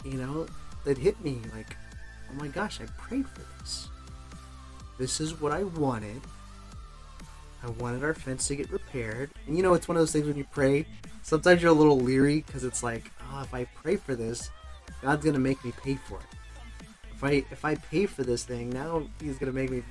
you 0.04 0.18
know 0.18 0.48
it 0.86 0.98
hit 0.98 1.20
me 1.24 1.40
like 1.56 1.76
oh 2.30 2.34
my 2.36 2.48
gosh, 2.48 2.80
I 2.82 2.86
prayed 2.98 3.28
for 3.28 3.42
this. 3.60 3.90
This 4.98 5.20
is 5.20 5.40
what 5.40 5.52
I 5.52 5.64
wanted. 5.64 6.22
I 7.64 7.70
wanted 7.72 8.04
our 8.04 8.14
fence 8.14 8.48
to 8.48 8.56
get 8.56 8.72
repaired. 8.72 9.32
And 9.48 9.58
you 9.58 9.64
know, 9.64 9.74
it's 9.74 9.88
one 9.88 9.98
of 9.98 10.02
those 10.02 10.12
things 10.12 10.28
when 10.28 10.38
you 10.38 10.46
pray, 10.52 10.86
sometimes 11.24 11.62
you're 11.62 11.72
a 11.72 11.76
little 11.76 12.00
leery 12.00 12.44
because 12.46 12.64
it's 12.64 12.84
like, 12.84 13.12
oh, 13.32 13.42
if 13.42 13.54
I 13.54 13.66
pray 13.66 13.96
for 13.96 14.16
this, 14.16 14.52
God's 15.02 15.26
gonna 15.26 15.40
make 15.40 15.64
me 15.66 15.74
pay 15.84 15.96
for 15.96 16.20
it. 16.20 16.26
I 17.26 17.44
if 17.52 17.66
I 17.66 17.76
pay 17.76 18.06
for 18.06 18.24
this 18.24 18.44
thing, 18.44 18.70
now 18.70 19.04
He's 19.22 19.38
gonna 19.38 19.52
make 19.52 19.70
me. 19.70 19.84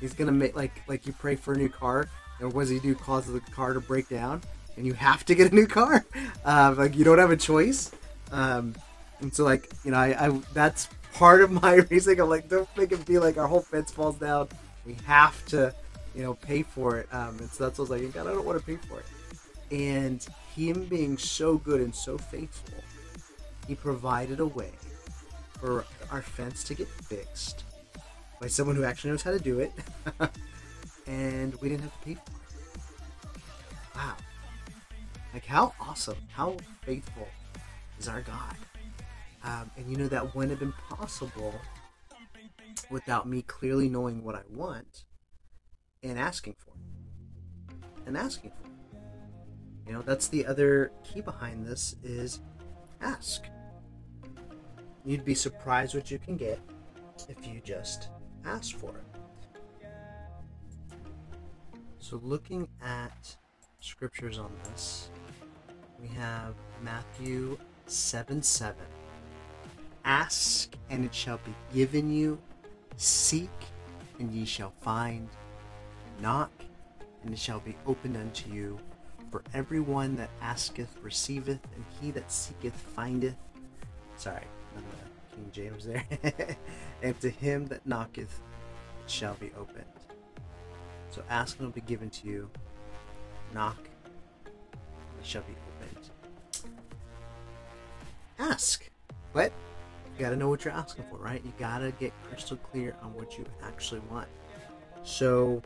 He's 0.00 0.14
gonna 0.14 0.32
make 0.32 0.56
like 0.56 0.82
like 0.88 1.06
you 1.06 1.12
pray 1.12 1.36
for 1.36 1.54
a 1.54 1.56
new 1.56 1.68
car, 1.68 2.08
and 2.40 2.52
what 2.52 2.62
does 2.62 2.70
He 2.70 2.78
do? 2.78 2.94
Cause 2.94 3.26
the 3.26 3.40
car 3.40 3.72
to 3.74 3.80
break 3.80 4.08
down, 4.08 4.42
and 4.76 4.86
you 4.86 4.92
have 4.94 5.24
to 5.26 5.34
get 5.34 5.52
a 5.52 5.54
new 5.54 5.66
car. 5.66 6.04
Uh, 6.44 6.74
like 6.76 6.96
you 6.96 7.04
don't 7.04 7.18
have 7.18 7.30
a 7.30 7.36
choice. 7.36 7.92
Um, 8.32 8.74
and 9.20 9.32
so 9.32 9.44
like 9.44 9.70
you 9.84 9.92
know, 9.92 9.96
I, 9.96 10.26
I 10.26 10.40
that's 10.52 10.88
part 11.14 11.40
of 11.40 11.50
my 11.52 11.74
reasoning. 11.90 12.20
I'm 12.20 12.28
like, 12.28 12.48
don't 12.48 12.68
make 12.76 12.90
it 12.90 13.04
be 13.06 13.18
like 13.20 13.38
our 13.38 13.46
whole 13.46 13.60
fence 13.60 13.92
falls 13.92 14.16
down. 14.16 14.48
We 14.84 14.96
have 15.06 15.44
to, 15.46 15.72
you 16.16 16.22
know, 16.22 16.34
pay 16.34 16.62
for 16.62 16.98
it. 16.98 17.08
Um, 17.12 17.38
and 17.38 17.48
so 17.48 17.64
that's 17.64 17.78
what 17.78 17.90
I 17.90 17.92
was 17.92 18.02
like, 18.02 18.12
God, 18.12 18.26
I 18.26 18.32
don't 18.32 18.44
want 18.44 18.58
to 18.58 18.64
pay 18.64 18.76
for 18.88 18.98
it. 18.98 19.06
And 19.70 20.26
him 20.54 20.84
being 20.86 21.16
so 21.16 21.58
good 21.58 21.80
and 21.80 21.94
so 21.94 22.18
faithful, 22.18 22.82
he 23.68 23.74
provided 23.74 24.40
a 24.40 24.46
way 24.46 24.72
for 25.62 25.84
our 26.10 26.22
fence 26.22 26.64
to 26.64 26.74
get 26.74 26.88
fixed 26.88 27.62
by 28.40 28.48
someone 28.48 28.74
who 28.74 28.82
actually 28.82 29.10
knows 29.10 29.22
how 29.22 29.30
to 29.30 29.38
do 29.38 29.60
it. 29.60 29.72
and 31.06 31.54
we 31.60 31.68
didn't 31.68 31.82
have 31.82 31.92
to 32.00 32.04
pay 32.04 32.14
for 32.14 32.20
it. 32.20 33.36
Wow. 33.94 34.16
Like, 35.32 35.46
how 35.46 35.72
awesome, 35.80 36.16
how 36.32 36.56
faithful 36.82 37.28
is 38.00 38.08
our 38.08 38.22
God? 38.22 38.56
Um, 39.44 39.70
and 39.76 39.88
you 39.88 39.96
know, 39.96 40.08
that 40.08 40.34
wouldn't 40.34 40.50
have 40.50 40.58
been 40.58 40.74
possible 40.88 41.54
without 42.90 43.28
me 43.28 43.42
clearly 43.42 43.88
knowing 43.88 44.24
what 44.24 44.34
I 44.34 44.42
want 44.50 45.04
and 46.02 46.18
asking 46.18 46.56
for 46.58 46.72
it. 46.72 48.08
And 48.08 48.16
asking 48.16 48.50
for 48.50 48.66
it. 48.66 48.98
You 49.86 49.92
know, 49.92 50.02
that's 50.02 50.26
the 50.26 50.44
other 50.44 50.90
key 51.04 51.20
behind 51.20 51.64
this 51.64 51.94
is 52.02 52.40
ask. 53.00 53.44
You'd 55.04 55.24
be 55.24 55.34
surprised 55.34 55.94
what 55.94 56.10
you 56.10 56.18
can 56.18 56.36
get 56.36 56.60
if 57.28 57.46
you 57.46 57.60
just 57.64 58.08
ask 58.44 58.76
for 58.76 58.90
it. 58.90 59.88
So, 61.98 62.20
looking 62.22 62.68
at 62.82 63.36
scriptures 63.80 64.38
on 64.38 64.52
this, 64.64 65.10
we 66.00 66.08
have 66.08 66.54
Matthew 66.82 67.58
7 67.86 68.42
7. 68.42 68.76
Ask, 70.04 70.74
and 70.90 71.04
it 71.04 71.14
shall 71.14 71.38
be 71.38 71.54
given 71.74 72.12
you. 72.12 72.38
Seek, 72.96 73.50
and 74.18 74.32
ye 74.32 74.44
shall 74.44 74.72
find. 74.82 75.28
Knock, 76.20 76.50
and 77.24 77.32
it 77.32 77.38
shall 77.38 77.60
be 77.60 77.76
opened 77.86 78.16
unto 78.16 78.52
you. 78.52 78.78
For 79.30 79.42
everyone 79.54 80.14
that 80.16 80.30
asketh 80.40 80.96
receiveth, 81.02 81.60
and 81.74 81.84
he 82.00 82.10
that 82.12 82.30
seeketh 82.30 82.74
findeth. 82.74 83.36
Sorry, 84.16 84.44
King 85.34 85.50
James 85.52 85.86
there. 85.86 86.04
and 87.02 87.18
to 87.20 87.30
him 87.30 87.66
that 87.66 87.86
knocketh, 87.86 88.40
it 89.04 89.10
shall 89.10 89.34
be 89.34 89.50
opened. 89.58 89.84
So 91.10 91.22
ask, 91.28 91.58
and 91.58 91.64
it 91.64 91.66
will 91.66 91.72
be 91.72 91.80
given 91.82 92.10
to 92.10 92.26
you. 92.26 92.50
Knock, 93.52 93.76
it 94.46 94.52
shall 95.26 95.42
be 95.42 95.54
opened. 95.76 96.10
Ask. 98.38 98.88
What? 99.32 99.52
You 100.14 100.24
gotta 100.24 100.36
know 100.36 100.48
what 100.48 100.64
you're 100.64 100.74
asking 100.74 101.04
for, 101.10 101.16
right? 101.16 101.42
You 101.44 101.52
gotta 101.58 101.92
get 101.92 102.12
crystal 102.24 102.56
clear 102.56 102.96
on 103.02 103.14
what 103.14 103.38
you 103.38 103.44
actually 103.62 104.00
want. 104.10 104.28
So, 105.02 105.62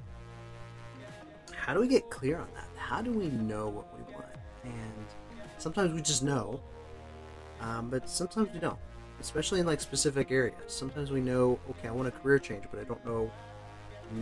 how 1.52 1.74
do 1.74 1.80
we 1.80 1.88
get 1.88 2.10
clear 2.10 2.38
on 2.38 2.48
that? 2.54 2.68
How 2.76 3.02
do 3.02 3.10
we 3.12 3.28
know 3.28 3.68
what 3.68 3.86
we 3.96 4.14
want? 4.14 4.26
And 4.64 5.06
sometimes 5.58 5.92
we 5.92 6.00
just 6.00 6.22
know, 6.22 6.60
um, 7.60 7.88
but 7.90 8.08
sometimes 8.08 8.48
we 8.52 8.60
don't, 8.60 8.78
especially 9.20 9.60
in 9.60 9.66
like 9.66 9.80
specific 9.80 10.30
areas. 10.30 10.56
Sometimes 10.66 11.10
we 11.10 11.20
know, 11.20 11.58
okay, 11.70 11.88
I 11.88 11.92
want 11.92 12.08
a 12.08 12.10
career 12.10 12.38
change, 12.38 12.64
but 12.70 12.80
I 12.80 12.84
don't 12.84 13.04
know 13.04 13.30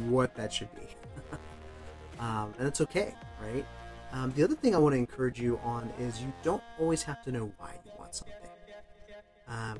what 0.08 0.34
that 0.36 0.52
should 0.52 0.74
be. 0.74 0.88
um, 2.20 2.54
and 2.58 2.66
that's 2.66 2.80
okay, 2.80 3.14
right? 3.40 3.64
Um, 4.12 4.32
the 4.36 4.44
other 4.44 4.54
thing 4.54 4.74
I 4.74 4.78
want 4.78 4.92
to 4.92 4.98
encourage 4.98 5.40
you 5.40 5.58
on 5.64 5.92
is 5.98 6.22
you 6.22 6.32
don't 6.42 6.62
always 6.78 7.02
have 7.02 7.22
to 7.24 7.32
know 7.32 7.50
why 7.58 7.72
you 7.84 7.90
want 7.98 8.14
something. 8.14 8.36
Um, 9.48 9.78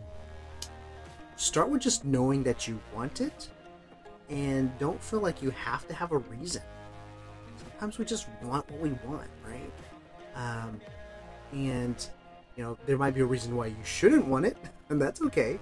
start 1.36 1.68
with 1.68 1.82
just 1.82 2.04
knowing 2.04 2.42
that 2.42 2.66
you 2.66 2.80
want 2.94 3.20
it 3.20 3.48
and 4.28 4.76
don't 4.78 5.00
feel 5.02 5.20
like 5.20 5.42
you 5.42 5.50
have 5.50 5.86
to 5.88 5.94
have 5.94 6.12
a 6.12 6.18
reason. 6.18 6.62
Sometimes 7.56 7.98
we 7.98 8.04
just 8.04 8.26
want 8.42 8.68
what 8.70 8.80
we 8.80 8.90
want, 9.06 9.30
right? 9.46 9.72
Um, 10.34 10.80
and 11.52 12.08
You 12.56 12.62
know, 12.62 12.78
there 12.86 12.96
might 12.96 13.14
be 13.14 13.20
a 13.20 13.26
reason 13.26 13.56
why 13.56 13.66
you 13.66 13.84
shouldn't 13.84 14.26
want 14.26 14.46
it, 14.46 14.56
and 14.88 15.00
that's 15.00 15.20
okay. 15.22 15.58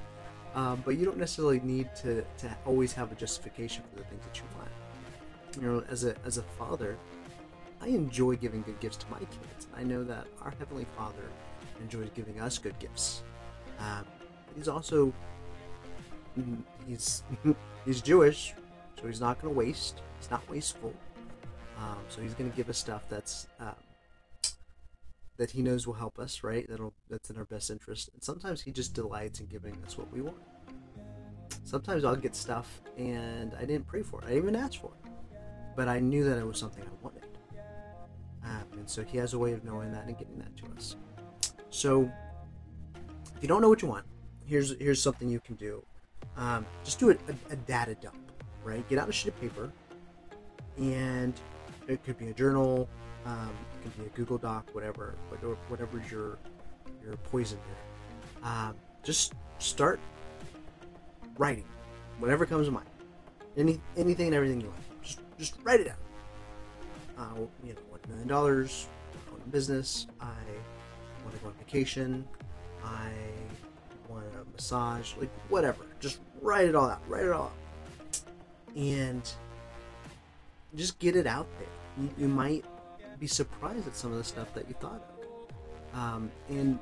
Um, 0.55 0.83
but 0.85 0.99
you 0.99 1.07
don't 1.07 1.17
necessarily 1.17 1.61
need 1.61 1.89
to, 1.97 2.23
to 2.39 2.57
always 2.67 2.93
have 2.93 3.11
a 3.11 3.15
justification 3.15 3.83
for 3.91 3.99
the 3.99 4.05
things 4.05 4.23
that 4.25 4.37
you 4.37 4.45
want. 4.57 4.69
You 5.57 5.63
know, 5.63 5.85
as 5.89 6.05
a 6.05 6.15
as 6.25 6.39
a 6.39 6.43
father, 6.43 6.99
I 7.81 7.89
enjoy 7.89 8.37
giving 8.37 8.63
good 8.63 8.79
gifts 8.81 8.99
to 8.99 9.11
my 9.11 9.19
kids. 9.19 9.67
I 9.77 9.83
know 9.83 10.05
that 10.05 10.27
our 10.43 10.53
heavenly 10.59 10.87
Father 10.97 11.25
enjoys 11.81 12.11
giving 12.15 12.41
us 12.41 12.59
good 12.59 12.79
gifts. 12.79 13.23
Um, 13.79 14.05
he's 14.55 14.69
also 14.69 15.13
he's 16.87 17.23
he's 17.85 18.01
Jewish, 18.01 18.55
so 19.01 19.07
he's 19.07 19.21
not 19.21 19.41
going 19.41 19.53
to 19.53 19.59
waste. 19.59 20.01
He's 20.19 20.31
not 20.31 20.49
wasteful. 20.49 20.95
Um, 21.79 21.99
so 22.09 22.21
he's 22.21 22.35
going 22.35 22.51
to 22.51 22.57
give 22.57 22.69
us 22.69 22.79
stuff 22.79 23.05
that's 23.09 23.49
um, 23.59 23.75
that 25.37 25.51
he 25.51 25.63
knows 25.63 25.87
will 25.87 25.95
help 25.95 26.19
us, 26.19 26.43
right? 26.43 26.67
That'll 26.69 26.95
that's 27.09 27.31
in 27.31 27.37
our 27.37 27.45
best 27.45 27.71
interest. 27.71 28.11
And 28.13 28.23
sometimes 28.23 28.61
he 28.63 28.71
just 28.71 28.95
delights 28.95 29.41
in 29.41 29.47
giving 29.47 29.77
us 29.85 29.97
what 29.97 30.13
we 30.13 30.21
want. 30.21 30.37
Sometimes 31.65 32.05
I'll 32.05 32.17
get 32.17 32.35
stuff 32.35 32.81
and 32.97 33.55
I 33.59 33.65
didn't 33.65 33.87
pray 33.87 34.03
for 34.03 34.21
it. 34.21 34.25
I 34.25 34.29
didn't 34.29 34.43
even 34.43 34.57
ask 34.57 34.81
for 34.81 34.91
it, 35.05 35.11
but 35.77 35.89
I 35.89 36.01
knew 36.01 36.25
that 36.25 36.39
it 36.39 36.47
was 36.47 36.59
something 36.59 36.83
I 36.85 37.03
wanted. 37.03 37.23
Um, 38.45 38.65
and 38.73 38.91
so 38.91 39.03
he 39.03 39.19
has 39.19 39.35
a 39.35 39.39
way 39.39 39.53
of 39.53 39.65
knowing 39.65 39.93
that 39.93 40.07
and 40.07 40.19
getting 40.19 40.39
that 40.39 40.57
to 40.59 40.67
us. 40.77 40.97
So 41.71 42.11
if 43.37 43.43
you 43.43 43.49
don't 43.49 43.63
know 43.63 43.69
what 43.69 43.83
you 43.83 43.89
want, 43.89 44.05
here's 44.45 44.79
here's 44.79 45.01
something 45.01 45.29
you 45.29 45.41
can 45.41 45.55
do. 45.55 45.85
Um, 46.37 46.67
just 46.85 46.99
do 46.99 47.11
a, 47.11 47.15
a, 47.15 47.53
a 47.53 47.57
data 47.57 47.95
dump, 47.95 48.17
right? 48.65 48.87
Get 48.89 48.99
out 48.99 49.09
a 49.09 49.13
sheet 49.13 49.29
of 49.29 49.41
paper, 49.41 49.71
and 50.77 51.35
it 51.89 52.03
could 52.05 52.19
be 52.19 52.29
a 52.29 52.35
journal, 52.35 52.89
um, 53.25 53.51
it 53.75 53.83
could 53.85 53.99
be 53.99 54.07
a 54.07 54.09
Google 54.11 54.39
Doc, 54.39 54.69
whatever, 54.73 55.15
whatever's 55.69 56.11
your 56.11 56.39
your 57.05 57.17
poison 57.17 57.59
there. 57.67 58.51
Um, 58.51 58.75
just 59.03 59.35
start 59.59 60.01
writing, 61.39 61.65
whatever 62.19 62.47
comes 62.47 62.67
to 62.67 62.73
mind. 62.73 62.87
Any 63.57 63.81
anything 63.97 64.27
and 64.27 64.35
everything 64.35 64.61
you 64.61 64.69
want. 64.69 65.03
Just 65.03 65.21
just 65.39 65.55
write 65.63 65.81
it 65.81 65.87
down. 65.87 65.97
Uh, 67.19 67.41
you 67.63 67.75
know, 67.75 67.81
one 67.91 68.01
million 68.09 68.29
dollars, 68.29 68.87
I 69.15 69.35
own 69.35 69.41
a 69.45 69.49
business. 69.51 70.07
I 70.21 70.27
want 71.25 71.37
to 71.37 71.43
go 71.43 71.49
on 71.49 71.55
vacation. 71.55 72.27
I 72.85 73.11
want 74.09 74.25
a 74.35 74.51
massage, 74.53 75.15
like 75.19 75.31
whatever. 75.49 75.85
Just 76.01 76.21
write 76.41 76.69
it 76.69 76.75
all 76.75 76.89
out. 76.89 77.03
Write 77.09 77.25
it 77.25 77.33
all 77.33 77.45
out, 77.45 78.23
and 78.77 79.31
just 80.75 80.99
get 80.99 81.17
it 81.17 81.27
out 81.27 81.47
there. 81.59 81.69
You, 81.99 82.11
you 82.19 82.29
might 82.29 82.65
be 83.19 83.27
surprised 83.27 83.87
at 83.87 83.95
some 83.95 84.13
of 84.13 84.19
the 84.19 84.25
stuff 84.25 84.53
that 84.55 84.69
you 84.69 84.75
thought 84.81 85.03
of, 85.19 85.99
um, 85.99 86.31
and 86.49 86.79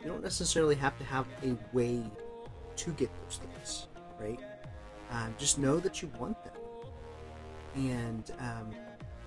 you 0.00 0.06
don't 0.06 0.22
necessarily 0.22 0.74
have 0.74 0.96
to 0.98 1.04
have 1.04 1.26
a 1.44 1.56
way 1.72 2.04
to 2.76 2.90
get 2.92 3.10
those 3.22 3.38
things, 3.38 3.86
right? 4.20 4.40
Um, 5.10 5.34
just 5.38 5.58
know 5.58 5.78
that 5.78 6.02
you 6.02 6.10
want 6.18 6.42
them, 6.44 6.54
and 7.74 8.30
um, 8.38 8.70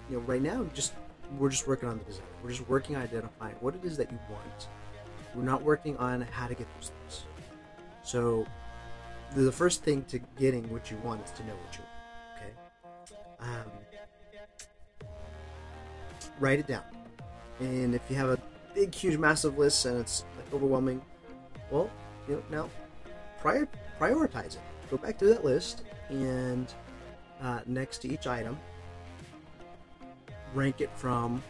you 0.09 0.17
know, 0.17 0.23
right 0.23 0.41
now, 0.41 0.65
just 0.73 0.93
we're 1.37 1.49
just 1.49 1.67
working 1.67 1.89
on 1.89 1.97
the 1.97 2.03
design. 2.05 2.25
We're 2.43 2.49
just 2.49 2.67
working 2.69 2.95
on 2.95 3.03
identifying 3.03 3.55
what 3.59 3.75
it 3.75 3.83
is 3.83 3.97
that 3.97 4.11
you 4.11 4.19
want. 4.29 4.67
We're 5.33 5.43
not 5.43 5.63
working 5.63 5.97
on 5.97 6.21
how 6.21 6.47
to 6.47 6.55
get 6.55 6.67
those 6.75 6.91
things. 7.01 7.25
So, 8.03 8.45
the 9.35 9.51
first 9.51 9.83
thing 9.83 10.03
to 10.05 10.19
getting 10.37 10.69
what 10.71 10.91
you 10.91 10.97
want 11.03 11.25
is 11.25 11.31
to 11.31 11.45
know 11.45 11.53
what 11.53 11.75
you 11.75 11.83
want. 11.83 12.35
Okay. 12.37 13.51
Um, 13.51 13.71
write 16.39 16.59
it 16.59 16.67
down, 16.67 16.83
and 17.59 17.95
if 17.95 18.01
you 18.09 18.15
have 18.15 18.29
a 18.29 18.39
big, 18.73 18.93
huge, 18.93 19.17
massive 19.17 19.57
list 19.57 19.85
and 19.85 19.99
it's 19.99 20.25
like, 20.37 20.53
overwhelming, 20.53 21.01
well, 21.71 21.89
you 22.27 22.35
know, 22.35 22.43
now 22.49 22.69
prior 23.39 23.67
prioritize 23.99 24.55
it. 24.55 24.61
Go 24.91 24.97
back 24.97 25.17
to 25.19 25.25
that 25.25 25.43
list 25.43 25.83
and 26.09 26.71
uh, 27.41 27.61
next 27.65 27.99
to 27.99 28.11
each 28.11 28.27
item, 28.27 28.57
rank 30.53 30.81
it 30.81 30.89
from 30.95 31.41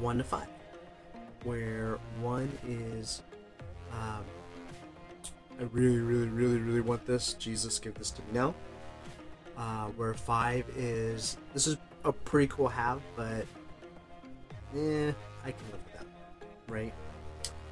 one 0.00 0.18
to 0.18 0.24
five, 0.24 0.48
where 1.44 1.98
one 2.20 2.50
is 2.66 3.22
um, 3.92 4.24
I 5.60 5.64
really, 5.70 5.98
really, 5.98 6.28
really, 6.28 6.58
really 6.58 6.80
want 6.80 7.04
this. 7.06 7.34
Jesus, 7.34 7.78
give 7.78 7.94
this 7.94 8.10
to 8.12 8.22
me 8.22 8.28
now. 8.32 8.54
Uh, 9.56 9.86
where 9.88 10.14
five 10.14 10.64
is 10.76 11.36
this 11.52 11.66
is 11.66 11.76
a 12.04 12.12
pretty 12.12 12.48
cool 12.48 12.68
have, 12.68 13.00
but 13.16 13.46
eh, 14.76 15.12
I 15.44 15.52
can 15.52 15.64
live 15.70 15.80
with 15.84 15.92
that, 15.94 16.06
right? 16.68 16.94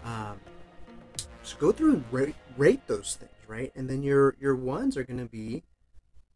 Um, 0.05 0.41
so 1.43 1.57
go 1.59 1.73
through 1.73 1.95
and 1.95 2.05
rate, 2.13 2.35
rate 2.57 2.87
those 2.87 3.17
things, 3.19 3.33
right? 3.49 3.73
And 3.75 3.89
then 3.89 4.03
your 4.03 4.37
your 4.41 4.55
ones 4.55 4.97
are 4.97 5.05
going 5.05 5.19
to 5.19 5.27
be 5.27 5.65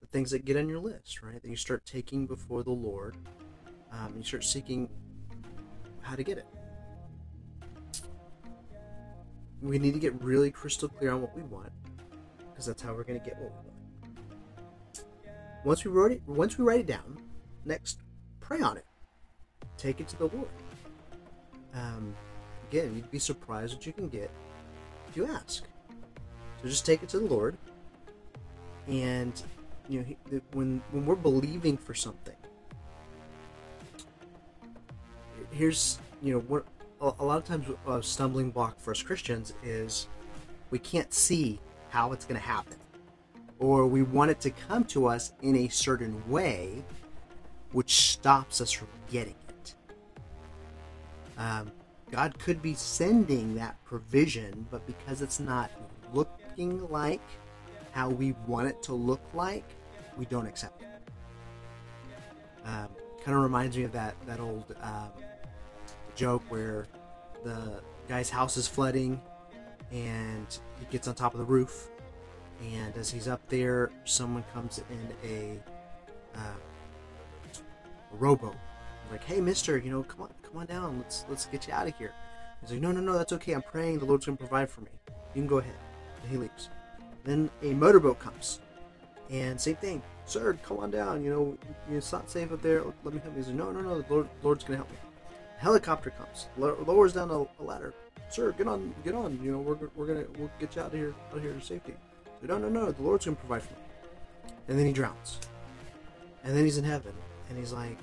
the 0.01 0.07
things 0.07 0.31
that 0.33 0.45
get 0.45 0.57
on 0.57 0.69
your 0.69 0.81
list, 0.81 1.23
right? 1.23 1.41
That 1.41 1.49
you 1.49 1.57
start 1.57 1.87
taking 1.87 2.27
before 2.27 2.63
the 2.63 2.73
Lord. 2.73 3.17
Um, 3.93 4.15
you 4.17 4.25
start 4.25 4.45
seeking 4.45 4.89
how 6.01 6.17
to 6.17 6.25
get 6.25 6.39
it. 6.39 6.47
We 9.63 9.79
need 9.79 9.95
to 9.95 10.01
get 10.01 10.21
really 10.23 10.51
crystal 10.51 10.89
clear 10.89 11.13
on 11.13 11.23
what 11.23 11.35
we 11.35 11.43
want, 11.43 11.73
because 12.51 12.67
that's 12.67 12.83
how 12.83 12.93
we're 12.93 13.05
going 13.05 13.21
to 13.21 13.25
get 13.25 13.39
what 13.39 13.53
we 13.53 13.57
want. 13.57 13.75
Once 15.65 15.85
we 15.85 15.91
wrote 15.91 16.13
it, 16.13 16.21
once 16.27 16.59
we 16.59 16.65
write 16.65 16.81
it 16.81 16.87
down, 16.87 17.17
next 17.65 18.01
pray 18.41 18.61
on 18.61 18.77
it. 18.77 18.85
Take 19.77 20.01
it 20.01 20.09
to 20.09 20.19
the 20.19 20.27
Lord. 20.27 20.49
Um, 21.75 22.15
again, 22.69 22.95
you'd 22.95 23.11
be 23.11 23.19
surprised 23.19 23.75
what 23.75 23.87
you 23.87 23.93
can 23.93 24.09
get 24.09 24.31
if 25.09 25.17
you 25.17 25.27
ask. 25.27 25.65
So 26.63 26.69
just 26.69 26.87
take 26.87 27.03
it 27.03 27.09
to 27.11 27.19
the 27.19 27.27
Lord, 27.27 27.57
and 28.87 29.43
you 29.89 29.99
know, 30.01 30.05
he, 30.05 30.17
when 30.53 30.83
when 30.93 31.05
we're 31.05 31.15
believing 31.15 31.77
for 31.77 31.95
something, 31.95 32.37
here's 35.51 35.99
you 36.23 36.35
know 36.35 36.41
what 36.41 36.65
a 37.01 37.25
lot 37.25 37.37
of 37.37 37.45
times 37.45 37.67
a 37.87 38.03
stumbling 38.03 38.51
block 38.51 38.81
for 38.81 38.93
us 38.93 39.03
Christians 39.03 39.53
is 39.63 40.09
we 40.71 40.79
can't 40.79 41.13
see 41.13 41.61
how 41.91 42.13
it's 42.13 42.25
going 42.25 42.41
to 42.41 42.47
happen, 42.47 42.79
or 43.59 43.87
we 43.87 44.03
want 44.03 44.31
it 44.31 44.41
to 44.41 44.51
come 44.51 44.85
to 44.85 45.07
us 45.07 45.33
in 45.43 45.57
a 45.57 45.69
certain 45.69 46.27
way, 46.31 46.83
which 47.75 48.13
stops 48.13 48.61
us 48.61 48.71
from 48.71 48.89
getting 49.11 49.35
it. 49.49 49.75
Um, 51.37 51.73
God 52.11 52.39
could 52.39 52.63
be 52.63 52.75
sending 52.75 53.57
that 53.57 53.77
provision, 53.85 54.67
but 54.71 54.87
because 54.87 55.21
it's 55.21 55.41
not 55.41 55.71
looking 56.13 56.89
like 56.89 57.21
how 57.91 58.09
we 58.09 58.33
want 58.47 58.69
it 58.69 58.81
to 58.85 58.95
look 58.95 59.21
like, 59.35 59.65
we 60.17 60.25
don't 60.27 60.47
accept 60.47 60.83
it. 60.83 60.89
Um, 62.65 62.89
kind 63.25 63.37
of 63.37 63.43
reminds 63.43 63.77
me 63.77 63.83
of 63.83 63.93
that 63.93 64.15
that 64.27 64.39
old 64.39 64.75
um, 64.81 65.11
joke 66.15 66.43
where 66.51 66.87
the 67.43 67.83
guy's 68.09 68.31
house 68.31 68.57
is 68.57 68.69
flooding 68.69 69.21
and 69.91 70.59
he 70.79 70.87
gets 70.91 71.09
on 71.09 71.15
top 71.15 71.35
of 71.35 71.41
the 71.41 71.45
roof 71.45 71.89
and 72.63 72.97
as 72.97 73.11
he's 73.11 73.29
up 73.29 73.41
there 73.49 73.91
someone 74.05 74.45
comes 74.53 74.81
in 74.91 75.29
a, 75.29 75.59
uh, 76.39 76.55
a 78.15 78.17
rowboat. 78.17 78.57
Like 79.11 79.25
hey 79.25 79.41
mister 79.41 79.79
you 79.79 79.91
know 79.91 80.03
come 80.03 80.23
on 80.23 80.31
come 80.43 80.59
on 80.59 80.67
down. 80.67 80.99
Let's 80.99 81.25
let's 81.29 81.47
get 81.47 81.67
you 81.67 81.75
out 81.75 81.89
of 81.89 81.97
here. 81.97 82.13
He's 82.61 82.71
like 82.71 82.81
no 82.81 82.93
no 82.93 83.01
no 83.01 83.13
that's 83.13 83.33
okay. 83.33 83.53
I'm 83.53 83.63
praying 83.63 83.99
the 83.99 84.05
lord's 84.05 84.27
gonna 84.27 84.37
provide 84.37 84.71
for 84.71 84.81
me. 84.81 84.91
You 85.09 85.43
can 85.43 85.47
go 85.47 85.59
ahead. 85.59 85.75
And 86.23 86.31
he 86.31 86.37
leaves. 86.37 86.71
Then 87.25 87.51
a 87.63 87.73
motorboat 87.75 88.19
comes. 88.19 88.61
And 89.31 89.61
same 89.61 89.77
thing. 89.77 90.03
Sir 90.27 90.57
come 90.63 90.79
on 90.79 90.91
down. 90.91 91.23
You 91.25 91.31
know 91.31 91.59
it's 91.91 92.13
not 92.13 92.31
safe 92.31 92.53
up 92.53 92.63
there. 92.63 92.83
Let 93.05 93.15
me 93.15 93.21
help 93.21 93.35
you. 93.35 93.43
He's 93.43 93.49
like 93.49 93.57
no 93.57 93.73
no 93.73 93.81
no. 93.81 94.01
The 94.01 94.13
Lord, 94.13 94.29
lord's 94.43 94.65
gonna 94.65 94.79
help 94.79 94.91
me. 94.91 94.97
Helicopter 95.59 96.11
comes, 96.11 96.49
lowers 96.59 97.15
down 97.15 97.31
a, 97.31 97.63
ladder. 97.63 97.95
Sir, 98.29 98.53
get 98.53 98.67
on, 98.67 98.95
get 99.05 99.15
on. 99.15 99.39
You 99.43 99.53
know, 99.53 99.59
we're, 99.59 99.89
we're 99.95 100.07
gonna 100.07 100.27
we'll 100.39 100.51
get 100.59 100.77
you 100.77 100.83
out 100.83 100.89
of 100.89 100.93
here, 100.93 101.15
out 101.31 101.37
of 101.37 101.43
here 101.43 101.53
to 101.53 101.61
safety. 101.61 101.95
So, 102.41 102.47
no, 102.47 102.59
no, 102.59 102.69
no. 102.69 102.91
The 102.91 103.03
Lord's 103.03 103.25
gonna 103.25 103.37
provide 103.37 103.63
for 103.63 103.73
me. 103.73 103.81
And 104.69 104.79
then 104.79 104.87
he 104.87 104.93
drowns. 104.93 105.39
And 106.43 106.55
then 106.55 106.65
he's 106.65 106.77
in 106.77 106.85
heaven, 106.85 107.15
and 107.49 107.59
he's 107.59 107.73
like, 107.73 107.99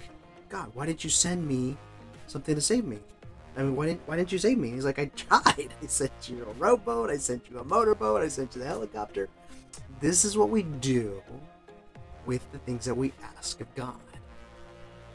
God, 0.49 0.71
why 0.73 0.85
did 0.85 1.03
you 1.03 1.09
send 1.09 1.47
me 1.47 1.77
something 2.27 2.55
to 2.55 2.61
save 2.61 2.85
me? 2.85 2.99
I 3.57 3.63
mean, 3.63 3.75
why 3.75 3.87
didn't 3.87 4.07
why 4.07 4.15
didn't 4.17 4.31
you 4.31 4.37
save 4.37 4.57
me? 4.57 4.71
he's 4.71 4.85
like, 4.85 4.99
I 4.99 5.05
tried. 5.15 5.73
I 5.81 5.85
sent 5.87 6.29
you 6.29 6.45
a 6.49 6.53
rowboat. 6.53 7.09
I 7.09 7.17
sent 7.17 7.49
you 7.49 7.59
a 7.59 7.63
motorboat. 7.63 8.21
I 8.21 8.27
sent 8.27 8.55
you 8.55 8.61
the 8.61 8.67
helicopter. 8.67 9.29
This 9.99 10.25
is 10.25 10.37
what 10.37 10.49
we 10.49 10.63
do 10.63 11.21
with 12.25 12.49
the 12.51 12.59
things 12.59 12.85
that 12.85 12.95
we 12.95 13.13
ask 13.37 13.61
of 13.61 13.73
God 13.75 13.99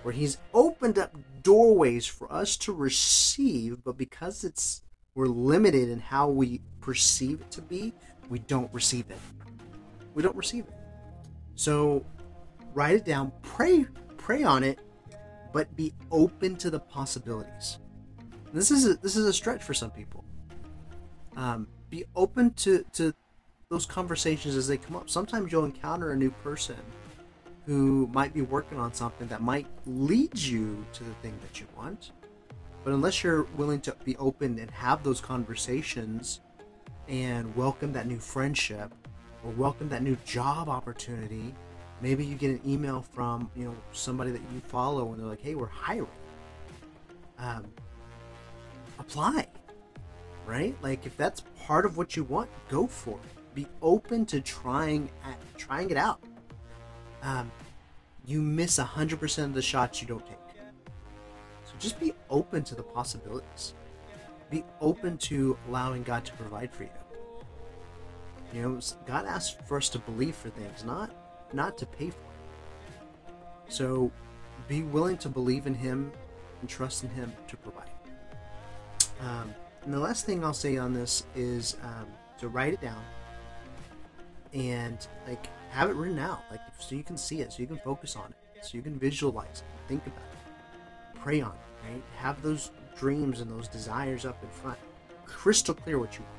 where 0.06 0.12
he's 0.12 0.38
opened 0.54 1.00
up 1.00 1.12
doorways 1.42 2.06
for 2.06 2.32
us 2.32 2.56
to 2.56 2.72
receive, 2.72 3.82
but 3.82 3.96
because 3.96 4.44
it's 4.44 4.82
we're 5.16 5.26
limited 5.26 5.88
in 5.88 5.98
how 5.98 6.28
we 6.28 6.60
perceive 6.80 7.40
it 7.40 7.50
to 7.50 7.60
be, 7.60 7.92
we 8.28 8.38
don't 8.38 8.72
receive 8.72 9.10
it. 9.10 9.18
We 10.14 10.22
don't 10.22 10.36
receive 10.36 10.64
it. 10.68 10.74
So 11.56 12.06
write 12.72 12.94
it 12.94 13.04
down, 13.04 13.32
pray, 13.42 13.84
pray 14.26 14.42
on 14.42 14.64
it, 14.64 14.80
but 15.52 15.74
be 15.76 15.94
open 16.10 16.56
to 16.56 16.68
the 16.68 16.80
possibilities. 16.80 17.78
This 18.52 18.72
is 18.72 18.84
a, 18.84 18.94
this 18.94 19.14
is 19.14 19.24
a 19.24 19.32
stretch 19.32 19.62
for 19.62 19.72
some 19.72 19.92
people. 19.92 20.24
Um, 21.36 21.68
be 21.90 22.04
open 22.16 22.52
to 22.54 22.84
to 22.94 23.14
those 23.68 23.86
conversations 23.86 24.56
as 24.56 24.66
they 24.66 24.78
come 24.78 24.96
up. 24.96 25.08
Sometimes 25.08 25.52
you'll 25.52 25.64
encounter 25.64 26.10
a 26.10 26.16
new 26.16 26.32
person 26.42 26.76
who 27.66 28.08
might 28.12 28.34
be 28.34 28.42
working 28.42 28.80
on 28.80 28.92
something 28.92 29.28
that 29.28 29.42
might 29.42 29.68
lead 29.86 30.36
you 30.36 30.84
to 30.94 31.04
the 31.04 31.14
thing 31.22 31.34
that 31.42 31.60
you 31.60 31.66
want. 31.76 32.10
But 32.82 32.94
unless 32.94 33.22
you're 33.22 33.44
willing 33.56 33.80
to 33.82 33.94
be 34.04 34.16
open 34.16 34.58
and 34.58 34.68
have 34.72 35.04
those 35.04 35.20
conversations 35.20 36.40
and 37.06 37.54
welcome 37.54 37.92
that 37.92 38.08
new 38.08 38.18
friendship 38.18 38.92
or 39.44 39.52
welcome 39.52 39.88
that 39.90 40.02
new 40.02 40.16
job 40.24 40.68
opportunity, 40.68 41.54
maybe 42.00 42.24
you 42.24 42.34
get 42.36 42.50
an 42.50 42.60
email 42.66 43.02
from 43.02 43.50
you 43.56 43.64
know 43.64 43.74
somebody 43.92 44.30
that 44.30 44.42
you 44.52 44.60
follow 44.60 45.12
and 45.12 45.20
they're 45.20 45.28
like, 45.28 45.42
"Hey, 45.42 45.54
we're 45.54 45.66
hiring." 45.66 46.08
Um, 47.38 47.66
apply, 48.98 49.46
right? 50.46 50.74
Like 50.82 51.06
if 51.06 51.16
that's 51.16 51.42
part 51.66 51.84
of 51.84 51.96
what 51.96 52.16
you 52.16 52.24
want, 52.24 52.48
go 52.68 52.86
for 52.86 53.18
it. 53.18 53.54
Be 53.54 53.66
open 53.82 54.26
to 54.26 54.40
trying 54.40 55.10
at, 55.24 55.38
trying 55.58 55.90
it 55.90 55.96
out 55.96 56.20
um, 57.26 57.50
you 58.24 58.40
miss 58.40 58.78
100% 58.78 59.44
of 59.44 59.54
the 59.54 59.62
shots 59.62 60.00
you 60.00 60.08
don't 60.08 60.24
take. 60.26 60.36
So 61.64 61.72
just 61.78 61.98
be 61.98 62.14
open 62.30 62.62
to 62.64 62.74
the 62.74 62.82
possibilities. 62.82 63.74
Be 64.50 64.64
open 64.80 65.18
to 65.18 65.58
allowing 65.68 66.04
God 66.04 66.24
to 66.24 66.32
provide 66.34 66.72
for 66.72 66.84
you. 66.84 66.90
You 68.54 68.62
know, 68.62 68.80
God 69.06 69.26
asks 69.26 69.56
for 69.66 69.76
us 69.76 69.88
to 69.90 69.98
believe 69.98 70.36
for 70.36 70.50
things, 70.50 70.84
not 70.84 71.10
not 71.52 71.78
to 71.78 71.86
pay 71.86 72.10
for 72.10 72.18
it. 72.18 73.34
So 73.68 74.10
be 74.68 74.82
willing 74.82 75.18
to 75.18 75.28
believe 75.28 75.66
in 75.66 75.74
Him 75.74 76.12
and 76.60 76.68
trust 76.68 77.04
in 77.04 77.10
Him 77.10 77.32
to 77.48 77.56
provide. 77.56 77.90
Um, 79.20 79.54
and 79.84 79.94
the 79.94 79.98
last 79.98 80.26
thing 80.26 80.44
I'll 80.44 80.52
say 80.52 80.76
on 80.76 80.92
this 80.92 81.24
is 81.34 81.76
um, 81.82 82.06
to 82.38 82.48
write 82.48 82.74
it 82.74 82.80
down 82.80 83.02
and 84.52 85.06
like 85.26 85.46
have 85.70 85.90
it 85.90 85.94
written 85.94 86.18
out, 86.18 86.40
like 86.50 86.60
so 86.78 86.94
you 86.94 87.02
can 87.02 87.16
see 87.16 87.40
it, 87.40 87.52
so 87.52 87.60
you 87.60 87.66
can 87.66 87.78
focus 87.78 88.16
on 88.16 88.26
it, 88.30 88.64
so 88.64 88.76
you 88.76 88.82
can 88.82 88.98
visualize 88.98 89.62
it, 89.62 89.88
think 89.88 90.06
about 90.06 90.18
it, 90.18 91.20
pray 91.20 91.40
on 91.40 91.52
it, 91.52 91.90
right? 91.92 92.02
Have 92.16 92.42
those 92.42 92.70
dreams 92.96 93.40
and 93.40 93.50
those 93.50 93.68
desires 93.68 94.24
up 94.24 94.42
in 94.42 94.48
front, 94.48 94.78
crystal 95.24 95.74
clear 95.74 95.98
what 95.98 96.16
you 96.18 96.24
want. 96.24 96.36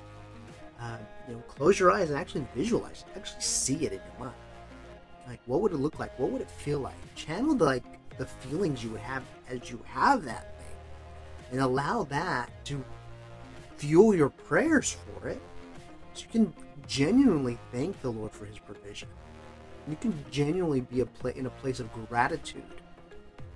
Uh, 0.79 0.97
you 1.27 1.33
know, 1.33 1.39
close 1.41 1.79
your 1.79 1.91
eyes 1.91 2.09
and 2.09 2.19
actually 2.19 2.45
visualize 2.55 3.03
it, 3.07 3.17
actually 3.17 3.41
see 3.41 3.85
it 3.85 3.93
in 3.93 3.99
your 3.99 4.25
mind. 4.25 4.35
Like, 5.27 5.41
what 5.45 5.61
would 5.61 5.73
it 5.73 5.77
look 5.77 5.99
like? 5.99 6.17
What 6.17 6.31
would 6.31 6.41
it 6.41 6.49
feel 6.49 6.79
like? 6.79 6.95
Channel 7.15 7.55
the, 7.55 7.65
like 7.65 7.83
the 8.17 8.25
feelings 8.25 8.83
you 8.83 8.89
would 8.91 9.01
have 9.01 9.23
as 9.49 9.69
you 9.69 9.81
have 9.85 10.23
that 10.23 10.57
thing, 10.57 10.75
and 11.51 11.61
allow 11.61 12.03
that 12.05 12.49
to 12.65 12.83
fuel 13.75 14.15
your 14.15 14.29
prayers 14.29 14.95
for 14.95 15.27
it, 15.27 15.41
so 16.13 16.23
you 16.23 16.29
can 16.31 16.53
genuinely 16.87 17.57
thank 17.71 17.99
the 18.01 18.09
Lord 18.09 18.31
for 18.31 18.45
His 18.45 18.57
provision. 18.57 19.09
You 19.87 19.95
can 19.95 20.13
genuinely 20.31 20.81
be 20.81 21.01
a 21.01 21.05
pla- 21.05 21.31
in 21.31 21.45
a 21.45 21.49
place 21.49 21.79
of 21.79 21.91
gratitude 22.09 22.63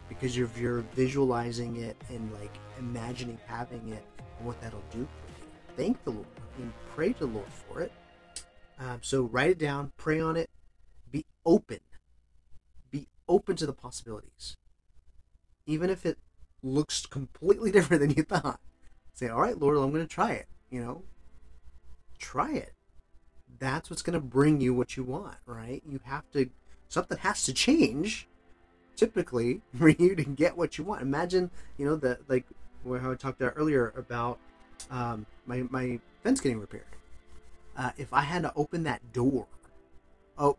because 0.07 0.37
you're, 0.37 0.49
you're 0.57 0.81
visualizing 0.93 1.77
it 1.77 1.95
and 2.09 2.31
like 2.33 2.53
imagining 2.79 3.37
having 3.47 3.89
it 3.89 4.05
and 4.37 4.47
what 4.47 4.59
that'll 4.61 4.83
do 4.91 5.07
for 5.07 5.41
you. 5.41 5.47
Thank 5.75 6.03
the 6.03 6.11
Lord 6.11 6.27
and 6.57 6.71
pray 6.93 7.13
to 7.13 7.19
the 7.19 7.25
Lord 7.27 7.47
for 7.47 7.81
it. 7.81 7.91
Um, 8.79 8.99
so 9.01 9.23
write 9.23 9.51
it 9.51 9.57
down, 9.57 9.91
pray 9.97 10.19
on 10.19 10.35
it, 10.37 10.49
open. 11.45 11.79
Be 12.89 13.07
open 13.27 13.55
to 13.57 13.65
the 13.65 13.73
possibilities. 13.73 14.57
Even 15.65 15.89
if 15.89 16.05
it 16.05 16.17
looks 16.63 17.05
completely 17.05 17.71
different 17.75 18.01
than 18.01 18.11
you 18.11 18.23
thought. 18.23 18.59
Say, 19.13 19.27
all 19.27 19.41
right, 19.41 19.57
Lord, 19.57 19.77
I'm 19.77 19.91
going 19.91 20.07
to 20.07 20.07
try 20.07 20.31
it. 20.31 20.47
You 20.69 20.81
know, 20.81 21.03
try 22.17 22.53
it 22.53 22.73
that's 23.59 23.89
what's 23.89 24.01
going 24.01 24.13
to 24.13 24.19
bring 24.19 24.59
you 24.59 24.73
what 24.73 24.97
you 24.97 25.03
want, 25.03 25.37
right? 25.45 25.81
You 25.87 25.99
have 26.03 26.29
to, 26.33 26.49
something 26.89 27.17
has 27.19 27.43
to 27.43 27.53
change 27.53 28.27
typically 28.95 29.61
for 29.77 29.89
you 29.89 30.15
to 30.15 30.23
get 30.23 30.57
what 30.57 30.77
you 30.77 30.83
want. 30.83 31.01
Imagine, 31.01 31.51
you 31.77 31.85
know, 31.85 31.95
that 31.97 32.29
like 32.29 32.45
how 32.85 33.11
I 33.11 33.15
talked 33.15 33.41
about 33.41 33.53
earlier 33.55 33.93
about 33.95 34.39
um, 34.89 35.25
my, 35.45 35.63
my 35.69 35.99
fence 36.23 36.41
getting 36.41 36.59
repaired. 36.59 36.83
Uh, 37.77 37.91
if 37.97 38.11
I 38.11 38.21
had 38.21 38.41
to 38.41 38.51
open 38.55 38.83
that 38.83 39.13
door, 39.13 39.47
oh, 40.37 40.57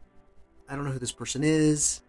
I 0.73 0.75
don't 0.75 0.87
know 0.87 0.91
who 0.91 0.99
this 0.99 1.13
person 1.13 1.45
is. 1.45 2.01